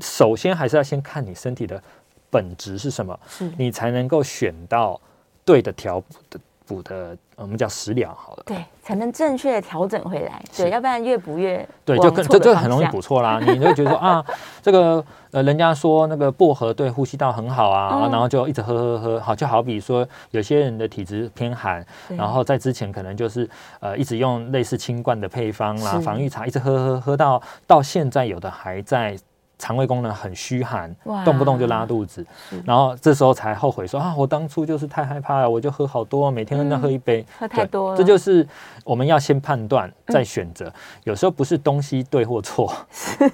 [0.00, 1.82] 首先还是要先看你身体的
[2.30, 3.18] 本质是什么，
[3.58, 5.00] 你才能够选到
[5.44, 6.00] 对的调
[6.72, 7.16] 补的。
[7.34, 13.40] 我们叫食疗好了，对，才能正确的调整回来，对，要不然越补越对，就更这就很容易补错啦。
[13.40, 14.24] 你就觉得说 啊，
[14.60, 23.48] 这个呃，人家说那个薄荷对呼吸道很好啊，然后就一直喝喝喝，好，就好比说有些人的体质偏寒，然后在之前可能就是
[23.80, 29.18] 呃一直用类似清冠的配方啦，防御茶一直喝喝喝到到现在有的还在。
[29.62, 30.92] 肠胃功能很虚寒，
[31.24, 32.26] 动不动就拉肚子，
[32.64, 37.96] 然后这时候才后悔说啊，我当初就是太害怕了，我就喝好多，每天都在喝一杯，喝太多了。
[37.96, 38.44] 这就是
[38.84, 40.72] 我们要先判断再选择，
[41.04, 42.74] 有时候不是东西对或错，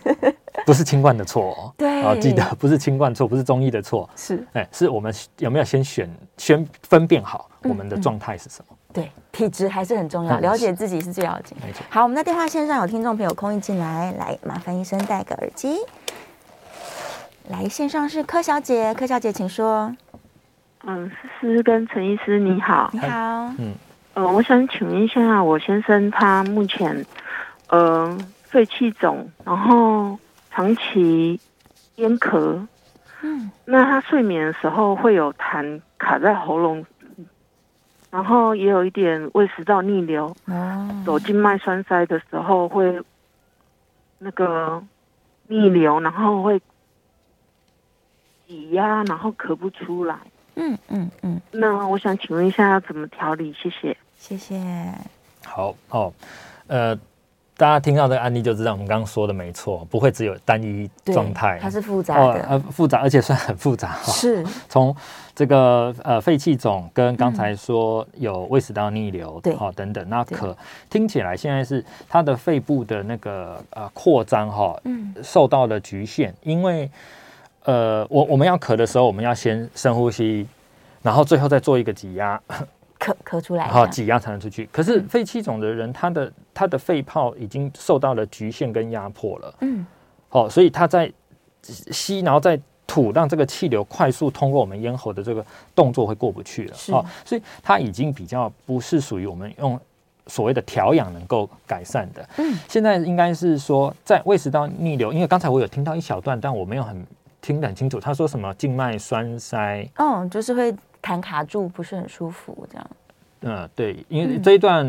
[0.67, 8.77] 不是清冠的错，对，啊，记得不是清冠错，不是中医的错，是，哎，是我们有没有先选先分辨好我们的状态是什么？
[8.99, 11.57] 对，体质还是很重要，了解自己是最要紧。
[11.65, 11.85] 没错。
[11.89, 15.79] 好，我们在电话线上有听众朋友空一进来，来麻烦医生戴个耳机。
[17.49, 19.95] 来，线上是柯小姐，柯小姐请说。
[20.85, 23.09] 嗯，思思跟陈医师你好，你好。
[23.59, 23.73] 嗯，
[24.15, 27.07] 呃，我想请问一下，我先生他目前，
[27.69, 30.19] 呃，肺气肿，然后
[30.51, 31.41] 长期
[31.97, 32.67] 咽咳，
[33.23, 36.85] 嗯，那他睡眠的时候会有痰卡在喉咙，
[38.11, 43.01] 然后也有一点胃食道逆流，哦，走静脉栓塞的时候会
[44.19, 44.83] 那个
[45.47, 46.61] 逆流，然后会。
[48.51, 50.17] 挤压，然后咳不出来。
[50.55, 51.39] 嗯嗯嗯。
[51.51, 53.53] 那我想请问一下，要怎么调理？
[53.53, 54.59] 谢谢，谢谢。
[55.45, 56.11] 好哦，
[56.67, 56.97] 呃，
[57.59, 63.93] 大家听到这个案例就知道，我们刚刚说的没错，不会只有单一状态，它是复杂的，呃，复杂，而且算很复杂。
[64.05, 64.43] 是。
[64.67, 64.97] 从
[65.39, 70.57] 这个呃肺气肿，跟刚才说有胃食道逆流，对，好等等，那可
[70.91, 76.91] 听起来现在是他的肺部的那个呃扩张哈，嗯，受到了局限，因为。
[77.65, 80.47] 呃，我我们要咳的时候，我们要先深呼吸，
[81.03, 82.41] 然后最后再做一个挤压，
[82.99, 84.67] 咳咳出来，然后挤压才能出去。
[84.73, 89.85] 可是肺气肿的人，他的他的肺泡已经受到了局限跟压迫了，嗯，
[90.31, 91.13] 好、哦，所以他在
[91.63, 92.59] 吸，然后再
[92.99, 99.79] 吐，让这个气流快速通过我们咽喉的这个动作会过不去了，啊哦，所以它已经比较不是属于我们用
[100.27, 102.29] 所谓的调养能够改善的。
[102.39, 107.07] 嗯，现在应该是说在胃食道逆流，因为刚才我有听到一小段，但我没有很。
[107.41, 112.91] 听得很清楚，他说什么静脉栓塞，嗯，就是会痰卡住，不是很舒服这样。
[113.43, 114.85] 嗯，对，因为这一段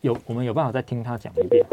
[0.00, 1.66] 有、嗯、我们有办法再听他讲一遍。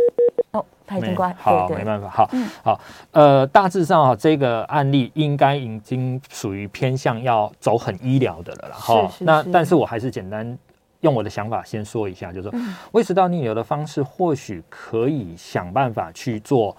[0.51, 2.79] 哦，他已经关，好，对对没办法，好，嗯、好，
[3.11, 9.01] 呃，大致上啊，这个案例应该已经属于偏向要走很医疗的了，哈。
[9.07, 9.23] 是是是。
[9.23, 10.57] 那但是我还是简单
[11.01, 12.59] 用我的想法先说一下，就是说
[12.91, 16.75] 胃食道逆流的方式，或许可以想办法去做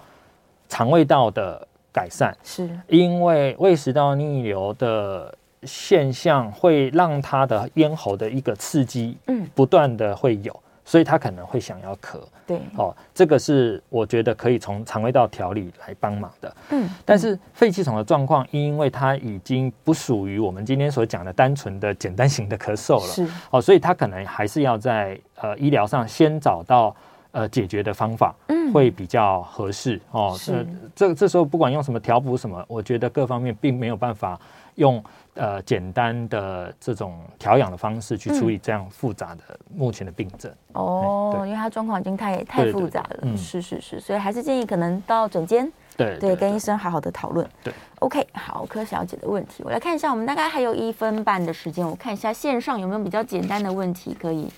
[0.69, 1.67] 肠胃道的。
[1.93, 10.57] 改善是因为胃食道逆流的现象会让他的咽喉的一个刺激，嗯，不断的会有，
[10.91, 12.19] 所以他可能会想要咳。
[12.45, 16.53] 对，哦，这个是我觉得可以从肠胃道调理来帮忙的。
[16.71, 26.93] 嗯，但是肺气肿的状况，因为它已经不属于我们今天所讲的单纯的简单型的咳嗽了，是哦，所以他可能还是要在呃医疗上先找到。
[27.31, 30.35] 呃，解决的方法嗯会比较合适、嗯、哦。
[30.37, 34.39] 是，呃、这这时候不管用什么调补什么，我觉得各方面并没有办法
[34.75, 35.01] 用
[35.35, 39.41] 呃简单的这种调养的方式去处理这样复杂的
[39.73, 40.51] 目前的病症。
[40.73, 43.07] 嗯、哦，因为他状况已经太太复杂了。
[43.11, 47.47] 对对对嗯、是是是，所以还是建议可能到诊间，对，对，跟医生好好的讨论。
[47.63, 54.49] 对，OK，好，柯小姐的问题，我来看一下，我们大概还有一分半的时间，我看一下线上有没有比较简单的问题可以。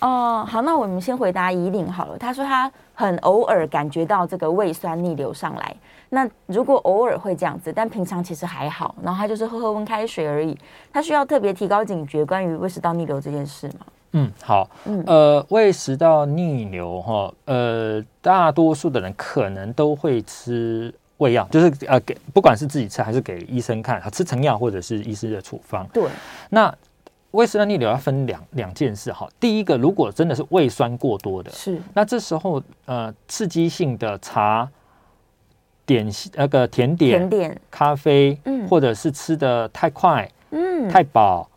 [0.00, 2.18] 哦，好，那我们先回答怡玲好了。
[2.18, 5.74] 他说他很偶尔感觉到这个胃酸逆流上来，
[6.10, 10.56] 那如果偶尔会这样子，但平常其实还好，然后他就是喝喝温开水而已。
[10.92, 13.86] 他需要特别提高警觉关于胃食道逆流这件事吗？
[14.12, 25.86] 嗯，好，嗯呃，胃食道逆流哈，呃，大多数的人可能都会吃胃药，就是呃给不管是自己吃还是给医生看，吃成药或者是医师的处方。
[25.88, 26.08] 对，
[26.50, 26.72] 那
[27.36, 29.28] 胃食道逆流要分两两件事哈。
[29.38, 34.68] 第一个，如果真的是胃酸过多的，是，那这时候呃刺激性的茶、
[35.84, 41.48] 点心那个甜点、甜点、咖啡，嗯，或者是吃的太快，嗯，太饱。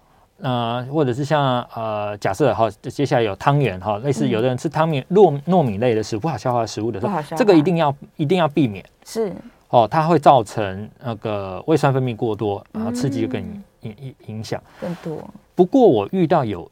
[0.42, 8.82] 呃，或者是像呃，假设哈，接下来有汤圆哈，类似有的人吃汤圆糯糯米类的食物，不好消化的食物的时候，这个一定要一定要避免。
[9.04, 9.34] 是
[9.68, 13.44] 哦，它会造成那个胃酸分泌过多，然后刺激更
[13.82, 15.28] 影影影响更多。
[15.56, 16.70] 不过我遇到有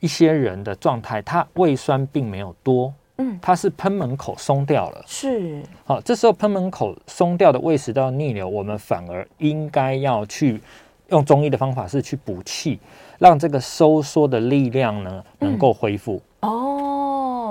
[0.00, 5.04] 一些人的状态，他胃酸并没有多，嗯，他是喷门口松掉了。
[5.06, 10.60] 是好，这时候喷门口松掉的胃食道逆流，我们反而应该要去。
[11.08, 12.80] 用中医的方法是去补气，
[13.18, 16.18] 让这个收缩的力量呢能够恢复。
[16.40, 16.48] 哦，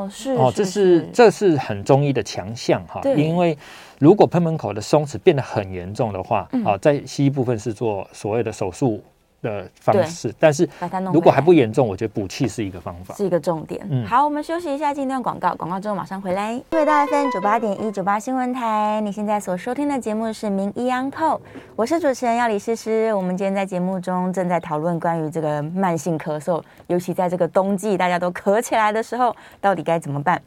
[0.09, 3.01] 是哦，这是这是很中医的强项哈。
[3.15, 3.57] 因为
[3.99, 9.03] 如果喷门口的松弛变得很严重的话，啊，在西医部分是做所谓的手术。
[9.41, 10.67] 的方式，但是
[11.11, 13.85] 如果还不严重，我觉得补气是一个方法，是一个重点。
[13.89, 16.61] 嗯，好，我们休息一下，进段广告，广告之后马上回来。
[16.71, 21.41] 回到 FM 九八点一九八新闻台，你现在所收听的节目是名医安扣，
[21.75, 23.13] 我是主持人要李诗诗。
[23.13, 30.41] 我们今天在节目中正在讨论关于这个慢性咳嗽，尤其在这个冬季大家都咳起来的时候，到底该怎么办？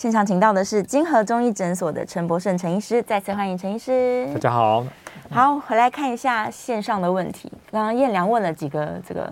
[0.00, 4.26] 现场请到的是金河中医诊所的陈博胜陈医师，再次欢迎陈医师。
[4.32, 4.82] 大家好。
[5.28, 7.52] 好，回来看一下线上的问题。
[7.70, 9.30] 刚刚燕良问了几个这个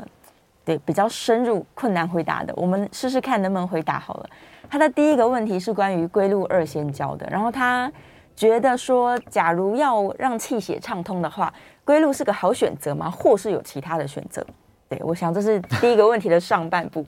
[0.67, 4.29] 对比较深入、困难回答的，我们试试看能不能回答好了。
[4.69, 7.91] 他的第一个问题是关于归路二仙胶的，然后他
[8.37, 11.51] 觉得说，假如要让气血畅通的话，
[11.83, 13.11] 归路是个好选择吗？
[13.11, 14.47] 或是有其他的选择？
[14.87, 17.07] 对，我想这是第一个问题的上半部，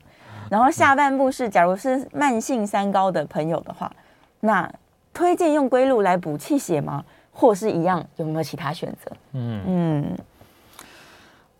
[0.50, 3.90] 然后下半部是，假如是慢性三高的朋友的话，
[4.40, 4.70] 那
[5.14, 7.02] 推荐用龟鹿来补气血吗？
[7.32, 9.10] 或是一样，有没有其他选择？
[9.32, 10.18] 嗯嗯，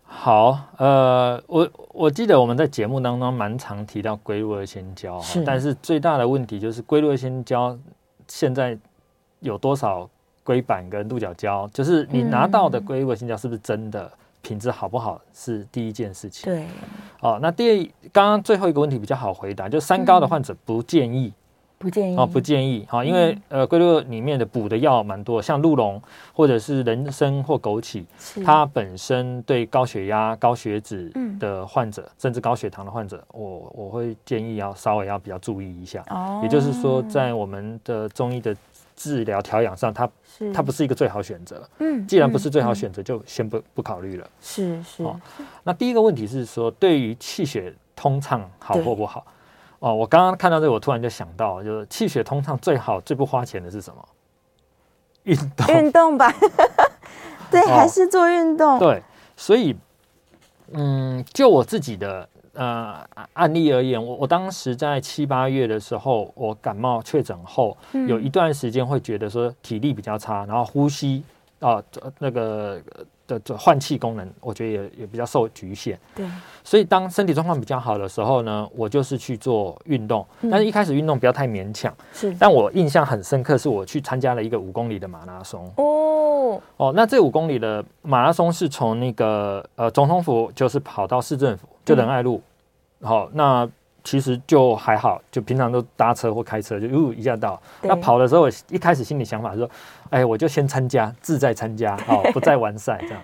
[0.03, 7.75] 好，呃，我我记得我们在节目当中蛮常提到龟鹿二仙胶，但是最大的问题就是龟鹿二仙胶
[8.27, 8.77] 现在
[9.39, 10.07] 有多少
[10.43, 11.67] 龟板跟鹿角胶？
[11.73, 14.11] 就是你拿到的龟鹿二仙胶是不是真的
[14.51, 15.21] 品质好不好？
[15.33, 16.51] 是第一件事情。
[16.51, 16.65] 对，
[17.21, 21.27] 哦，那第二，刚刚最后一个问题比较好回答，就三高的患者不建议。
[21.27, 21.33] 嗯
[21.81, 25.99] 不建议哦，不建议哈，因为、嗯、呃，龟鹿里面的补的药蛮多，像鹿茸
[26.31, 28.05] 或者是人参或枸杞，
[28.45, 36.05] 它本身对高血压、高血脂的患者，嗯、甚至高血糖的患者，我我会建议要稍微要比较注意一下。
[36.11, 38.55] 哦，也就是说，在我们的中医的
[39.01, 41.67] 治疗调养上，它是它不是一个最好选择。
[41.79, 44.29] 嗯，既然不是最好选择，就先不不考虑了。
[44.39, 45.19] 是是、哦。
[45.63, 49.25] 那第一个问题是说，对于气血通畅好或不好？
[49.79, 54.07] 哦，我刚刚看到这个，我突然就想到，就是气血通畅最好、最不花钱的是什么？
[55.23, 56.31] 运动，运动吧。
[57.49, 58.77] 对，还是做运动。
[58.77, 59.01] 对，
[59.35, 59.75] 所以，
[60.73, 67.77] 嗯，就我自己的呃案例而言，我我当时在七八月的时候，我感冒确诊后，
[68.07, 71.23] 有一段时间会觉得说体力比较差，然后呼吸
[71.59, 72.81] 啊、呃、那个。
[73.39, 75.99] 的换气功能，我觉得也也比较受局限。
[76.15, 76.25] 对，
[76.63, 80.25] 所以当身体状况比较好的时候呢，我就是去做运动。
[80.49, 81.93] 但是一开始运动不要太勉强。
[82.13, 85.71] 是，但我印象很深刻，是我去参加了一个五公里的马拉松。
[85.77, 92.41] 哦哦，那这五公里的马拉松是从那个呃总统府，就是跑到市政府，就仁爱路。
[93.01, 93.67] 好，那
[94.03, 97.61] 其实就还好，就平常都搭车或开车，就呜一下到。
[97.81, 99.69] 那跑的时候，我一开始心里想法是说。
[100.11, 103.21] 哎，我就先参加，志在参加，哦， 不再完赛这样。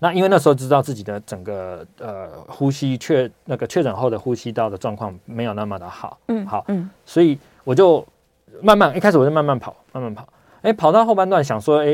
[0.00, 8.04] 那因为那时候知道自己的整个呃呼吸确那个确诊后的呼吸道的状况没有那么的好，嗯，好，嗯，所以我就
[8.60, 10.26] 慢慢一开始我就慢慢跑，慢慢跑，
[10.62, 11.86] 哎，跑到后半段想说，哎，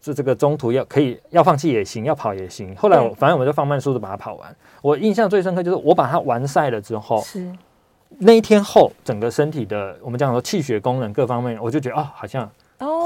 [0.00, 2.74] 这这个中途要可以要放弃也行，要跑也行。
[2.76, 4.56] 后来我反正我就放慢速度把它跑完。
[4.82, 7.50] 我印象最深刻就是我把它完赛了之后，是
[8.18, 12.48] 那一天后整个身体的我们讲说气血功能各方面，我就觉得啊，好像。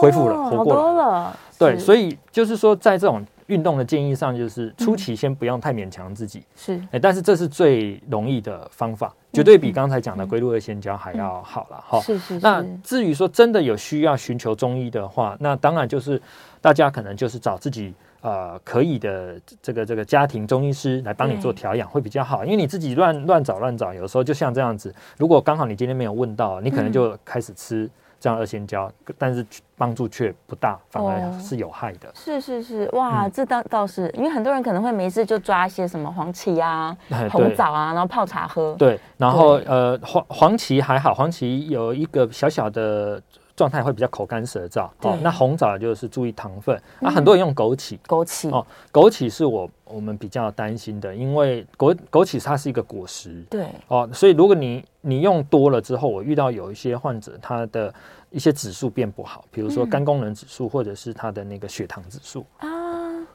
[0.00, 0.92] 恢复了，活过了。
[0.94, 6.42] 了对，所以就是说，在这种运动的建议上，就是初期先不用太勉强自己。
[6.56, 11.84] 是、嗯，哎，但是这是最容易的方法，绝对比刚才讲的龟鹿二仙胶还要好了。
[11.86, 12.40] 哈、嗯，是是，是。
[12.40, 16.20] 那至于说真的有需要寻求中医的话，那当然就是
[16.60, 27.88] 大家可能就是找自己呃可以的这个这个家庭中医师来帮你做调养会比较好，因为你自己乱乱找乱找，有时候就像这样子，如果刚好你今天没有问到，你可能就开始吃。
[28.20, 29.44] 这样二仙胶，但是
[29.76, 32.08] 帮助却不大，反而是有害的。
[32.08, 36.96] 哦、是是是，哇，嗯、这倒倒是，因为很多人可能会没事就抓一些什么黄芪啊、
[37.30, 38.74] 红枣啊，然后泡茶喝。
[38.78, 43.22] 对，然后呃黄黄芪还好，黄芪有一个小小的。
[43.58, 48.48] 状态会比较口干舌燥，哦，那红枣就是注意糖分，啊、很多人用枸杞，枸杞。
[48.50, 57.92] 哦，枸杞是我我们比较担心的，因为枸枸杞它是一个果实，对，哦，所以如果你你用多了之后，我遇到有一些患者，他的
[58.30, 62.46] 一些指数变不好，比如说肝功能指数或者是他的那个血糖指数。
[62.58, 62.68] 啊，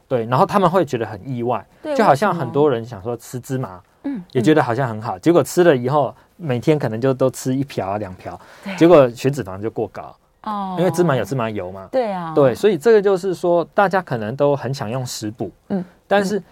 [0.07, 1.67] 对，然后他们会觉得很意外，
[1.97, 6.15] 就好像很多人想说吃芝麻，嗯，也觉得好像很好，结果吃了以后。
[6.43, 8.39] 每天可能就都吃一瓢啊两瓢，
[8.77, 10.13] 结果血脂肪就过高。
[10.43, 11.87] 哦，因为芝麻有芝麻油嘛。
[11.89, 16.43] 对啊，对，所以这个就是说，大家可能都很想用食补，嗯，但是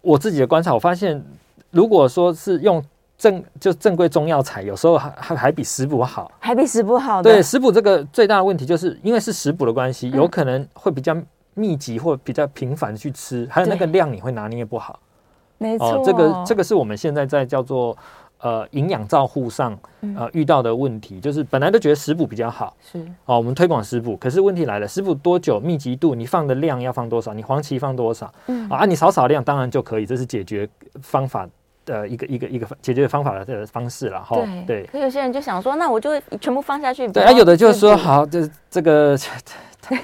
[0.00, 1.22] 我自己的观察，我发现，
[1.70, 2.82] 如果说是用
[3.18, 7.22] 正就正规中药材，有时候还还还比食补好，还比食补好。
[7.22, 11.14] 对，食补这个最大的问题就是因为是食补的关系，有可能会比较
[11.52, 14.98] 密集或比较频繁的去吃，还有那个量你会拿捏不好。
[15.58, 17.94] 没错，这个这个是我们现在在叫做。
[18.40, 19.76] 呃，营养照护上，
[20.16, 27.34] 呃，遇到的问题、嗯、就是本来都觉得食补比较好，是哦，我们推广食补，可是问题来了，食补多久、密集度，你放的量要放多少？
[27.34, 28.32] 你黄芪放多少？
[28.46, 30.68] 嗯啊，你少少量当然就可以，这是解决
[31.02, 31.48] 方法
[31.84, 34.36] 的一个一个一个解决方法的方式了哈。
[34.36, 36.10] 对对，可有些人就想说，那我就
[36.40, 37.08] 全部放下去。
[37.08, 39.18] 对啊，有的就是说，好，这这个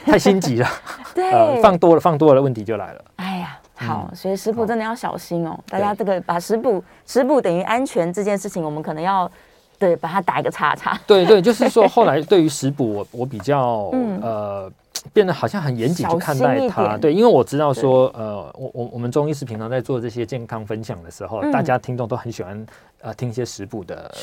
[0.04, 0.68] 太心急了，
[1.14, 3.04] 对、呃，放多了放多了，问题就来了。
[3.16, 3.60] 哎呀。
[3.76, 5.58] 好，所以食补真的要小心哦。
[5.68, 9.30] 大家这个把食补食补等于安全这件事情，我们可能要
[9.78, 10.98] 对把它打一个叉叉。
[11.06, 13.90] 对对，就是说 后来对于食补，我我比较
[14.22, 14.70] 呃
[15.12, 16.96] 变得好像很严谨去看待它。
[16.96, 22.66] 对，因为我知道说呃，我我我们中医师平常在做这些健康分享的时候，大家听众都很喜欢
[23.00, 24.14] 呃听一些食补的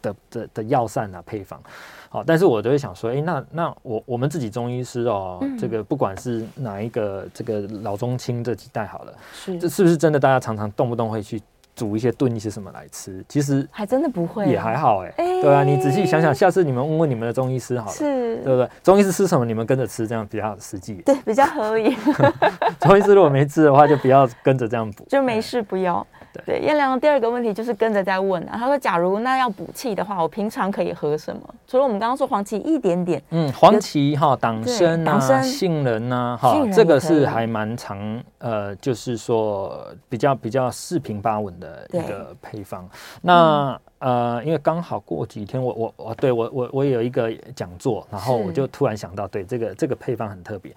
[0.00, 1.60] 的的的药膳啊配方。
[2.08, 10.20] 好，但是我都会想说，哎、欸，那那我我们自己中医师哦，嗯、这个不管是哪一个这个老中青这几代好了，是这是不是真的？
[10.20, 11.42] 大家常常动不动会去
[11.74, 13.24] 煮一些炖一些什么来吃？
[13.28, 18.68] 其实还真的不会，也还好哎、对啊，你仔细想想，下次你们问问你们的中医师好了，是，对不对？
[18.82, 21.96] 中医师吃什么，你们跟着吃，这样比较实际， 对，比较合理。
[22.80, 26.06] 中医师如果没吃的话，就不要跟着这样补，就没事不要。
[26.46, 28.56] 对，燕良的第二个问题就是跟着在问啊。
[28.58, 31.42] 他说：“假如那要补气的话，我平常可以喝什么？
[31.66, 42.88] 除了我们刚刚说黄芪一点点，嗯，黄芪哈、党参啊、杏仁呐，哈，这个是还蛮常呃，就是说比较比较四平八稳的一个配方。
[43.20, 50.72] 那呃，因为刚好过几天我我我对我我我有一个讲座，然后我就突然想到，对这个这个配方很特别，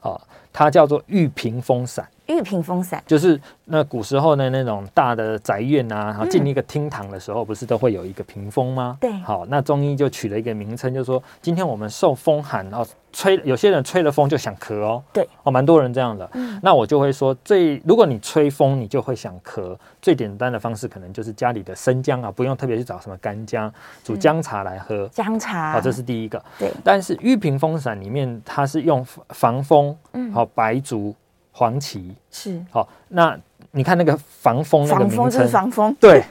[0.00, 0.18] 啊，
[0.52, 8.96] 它叫做玉屏风散。”玉屏风散就是那古时候的那种大的宅院啊，然后进一个厅堂的时候，不是都会有一个屏风吗？
[9.00, 16.28] 对，好，那中医就取了一个名称，就是说今天我们受风寒哦，吹有些人吹了风就想咳哦，对，哦，蛮多人这样的。
[16.34, 23.72] 嗯，那我就会说，最如果你吹风你就会想咳，最简单的方式可能就是家里的生姜啊，不用特别去找什么干姜，
[24.02, 25.08] 煮姜茶来喝。
[25.12, 26.42] 姜茶，好，这是第一个。
[26.58, 31.14] 对，但是玉屏风散里面它是用防风，嗯，好，白术。
[31.56, 32.14] 黄芪。
[32.30, 32.62] 是。
[32.70, 33.38] 好，那
[33.70, 36.22] 你看那个防风那个名称，防风就是防风，对，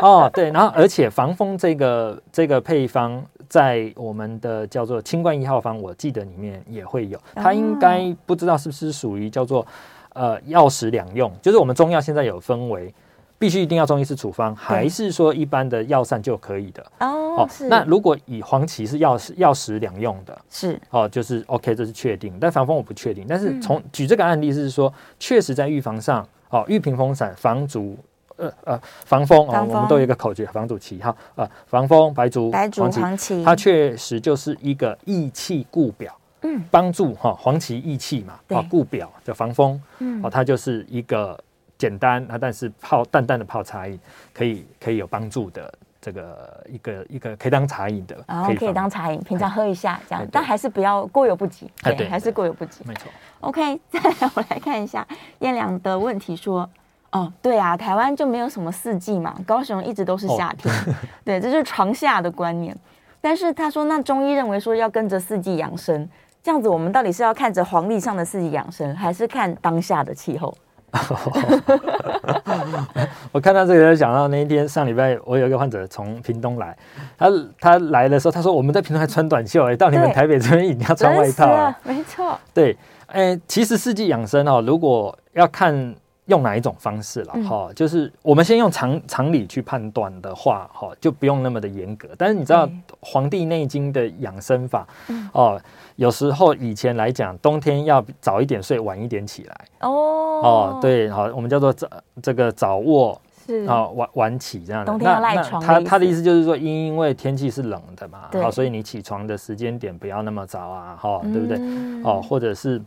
[0.00, 9.66] 哦对，然后而且防风这个这个配方在我们的叫做清冠一号方，我记得里面也会有，它应该不知道是不是属于叫做
[10.14, 12.92] 呃药食两用，就是我们中药现在有分为。
[13.38, 16.82] 必须一定要中医师处方，还是说一般的药膳就可以的？
[17.00, 22.32] 哦，哦，那如果以黄芪是药食药食两用的，是哦，就是 OK，这是确定。
[22.40, 23.26] 但防风我不确定。
[23.28, 27.98] 但是从、嗯、举这个案例是说，确实在预防上，哦，玉屏风散防术，
[28.36, 41.38] 呃呃，防风啊、哦，我们都有一个口诀，防术气哈，呃，防风白术白术黄芪，它确实就是一个益气固表，嗯，帮助哈、哦、黄芪益气嘛，啊固表叫防风，嗯，哦，它就是一个。
[41.84, 44.00] 简单啊，但是泡淡淡的泡茶饮，
[44.32, 45.70] 可以可以有帮助的
[46.00, 53.12] 这个一个一个可以当茶饮的，然后可以当茶饮，平常喝一下这样，但还是不要过犹不及，对，还是过犹不及，没错。
[53.40, 55.06] OK， 再来我来看一下
[55.40, 56.66] 燕良的问题说，
[57.12, 60.74] 哦，对啊，台湾就没有什么四季嘛，高雄一直都是夏天，
[61.22, 62.74] 对，这就是床下的观念。
[63.20, 66.08] 但是他说，那中医认为说要跟着四季养生，
[66.42, 70.54] 这样子我们到底是要看着黄历上的四季养生，还是看当下的气候？
[73.32, 76.76] 我看到这个，想到那一天上礼拜，我有一个患者从屏东来，
[77.18, 77.28] 他
[77.60, 82.38] 他来的时候，他说我们在屏东还穿短袖，哎，到你们台北这边一定要穿外套，没错。
[82.52, 82.76] 对，
[83.06, 85.94] 哎，其实四季养生哦，如果要看
[86.26, 87.74] 用哪一种方式了哈、嗯？
[87.74, 92.08] 就是我们先用常常理去判断的话，哈，就不用那么的严格。
[92.16, 92.66] 但是你知道
[93.00, 94.86] 《黄帝内经》的养生法
[95.32, 95.62] 哦、嗯，
[95.96, 101.86] 有时候以前来讲，冬天要早一点睡，晚一点起来哦哦，对，好，我们叫做早
[102.22, 104.90] 这个早卧是啊晚晚起这样的。
[104.90, 105.62] 冬天要赖床。
[105.62, 111.58] 他他的意思就是说，因因为天气是冷的嘛，好，所以你起床的时间点不要那么早啊，哈，对不对？
[111.60, 112.80] 嗯、哦，或者是。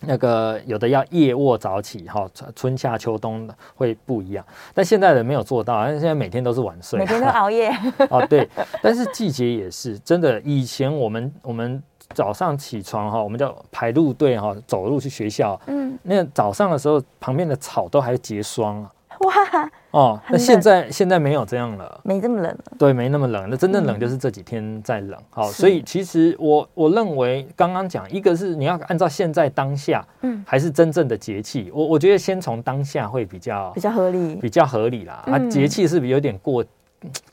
[0.00, 4.44] 那个有的要夜卧早起哈，春夏秋冬会不一样，
[4.74, 7.70] 但现在人没有做到，但现在每天都是晚睡，每天都熬夜
[8.10, 8.48] 哦，对，
[8.82, 10.40] 但是季节也是真的。
[10.40, 11.82] 以前我们我们
[12.14, 18.90] 早上起床哈，我们叫排路队哈，走路去学校，嗯，那早上的时候旁边的草都还结霜啊。
[19.20, 22.64] 哇哦，那现在现在没有这样了，没这么冷了。
[22.78, 23.48] 对，没那么冷。
[23.50, 25.18] 那真正冷就是这几天在冷。
[25.30, 31.70] 好、嗯，所以其实我我认为刚刚讲一个是你要按照现在当下，嗯，还是真正的节气。
[31.74, 35.22] 我我觉得先从当下会比较比较合理，比较合理啦。
[35.26, 36.64] 嗯、啊，节气是不是有点过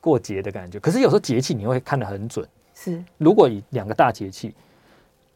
[0.02, 0.80] 过节的感觉？
[0.80, 2.46] 可是有时候节气你会看得很准。
[2.74, 4.54] 是，如果以两个大节气。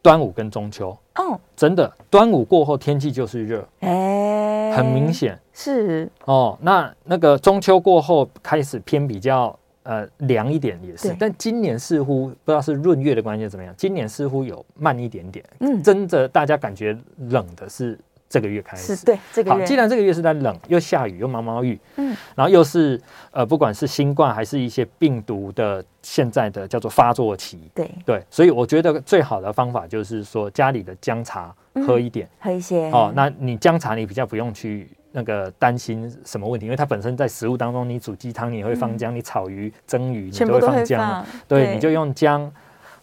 [0.03, 6.57] 端午跟中秋哦，真的，端午过后天气就是热，哎，很明显是哦。
[6.61, 15.45] 那那个中秋过后开始偏比较呃凉一点也是，但今年似乎不知道是闰月的关系怎么样，今年似乎有慢一点点。
[15.59, 16.97] 嗯，真的大家感觉
[17.29, 17.99] 冷的是。
[18.33, 22.97] 这个月开始是对这个月好，既然这个月是在冷，又下雨又毛毛雨，嗯，然后又是
[23.31, 31.53] 呃，不管是新冠还是一些病毒的现在的叫做发作期，对对，所以我觉得最好的方法就是说家里的姜茶
[31.85, 33.11] 喝一点，喝一些哦。
[33.13, 42.51] 那你姜茶你比较不用去那个担心什么问题，因为它本身在食物当中，你煮鸡汤你也会放姜，你炒鱼蒸鱼你都会放姜，对，你就用姜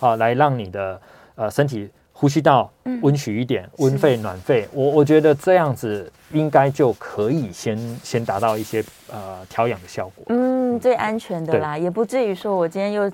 [0.00, 1.00] 啊来让你的
[1.34, 1.90] 呃身体。
[2.20, 2.68] 呼吸道
[3.00, 10.24] 温煦一点，温、嗯、肺暖肺，我我觉得这样子应该就可以先先达到一些呃调养的效果。
[10.30, 13.08] 嗯，最安全的啦，也不至于说我今天又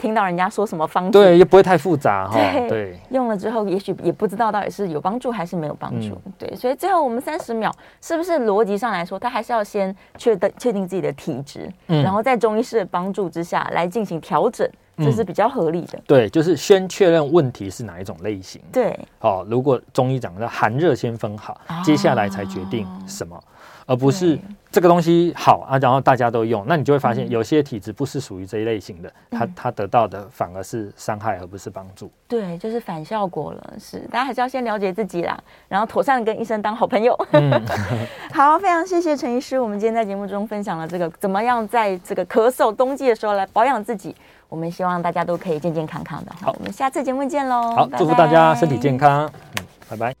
[0.00, 2.32] 听到人家说什么方法，对，也不会太复杂 哈。
[2.34, 2.98] 对，对。
[3.10, 6.32] 用了之后也许也不知道到底是有帮助还是没有帮助、嗯。
[6.38, 7.70] 对，所以最后我们三十秒
[8.00, 14.68] 是不是逻辑上来说，他还是要先确定确定自己的体质、嗯，然后在中医师的帮助之下来进行调整。
[15.02, 23.42] 这是比较合理的、嗯，对，就是先确认问题是哪一种类型，对，好、哦，如果中医讲的寒热先分好、哦，接下来才决定什么，
[23.90, 24.38] 而不是
[24.70, 35.36] 这个东西好啊，然后大家都用，那你就会发现有些体质不是属于这一类型的，他、嗯、他得到的反而是伤害，而不是帮助，对，就是反效果了，是，大家还是要先了解自己啦，
[35.66, 37.18] 然后妥善的跟医生当好朋友。
[37.32, 37.50] 嗯、
[38.32, 44.14] 好，非常谢谢陈医师，我们今天在节目中分享了这个怎么样在这个咳嗽冬季的时候来保养自己。
[44.48, 46.32] 我们希望大家都可以健健康康的。
[46.40, 47.72] 好，我们下次节目见喽！
[47.74, 49.28] 好，祝福大家身体健康。
[49.58, 50.14] 嗯，拜拜。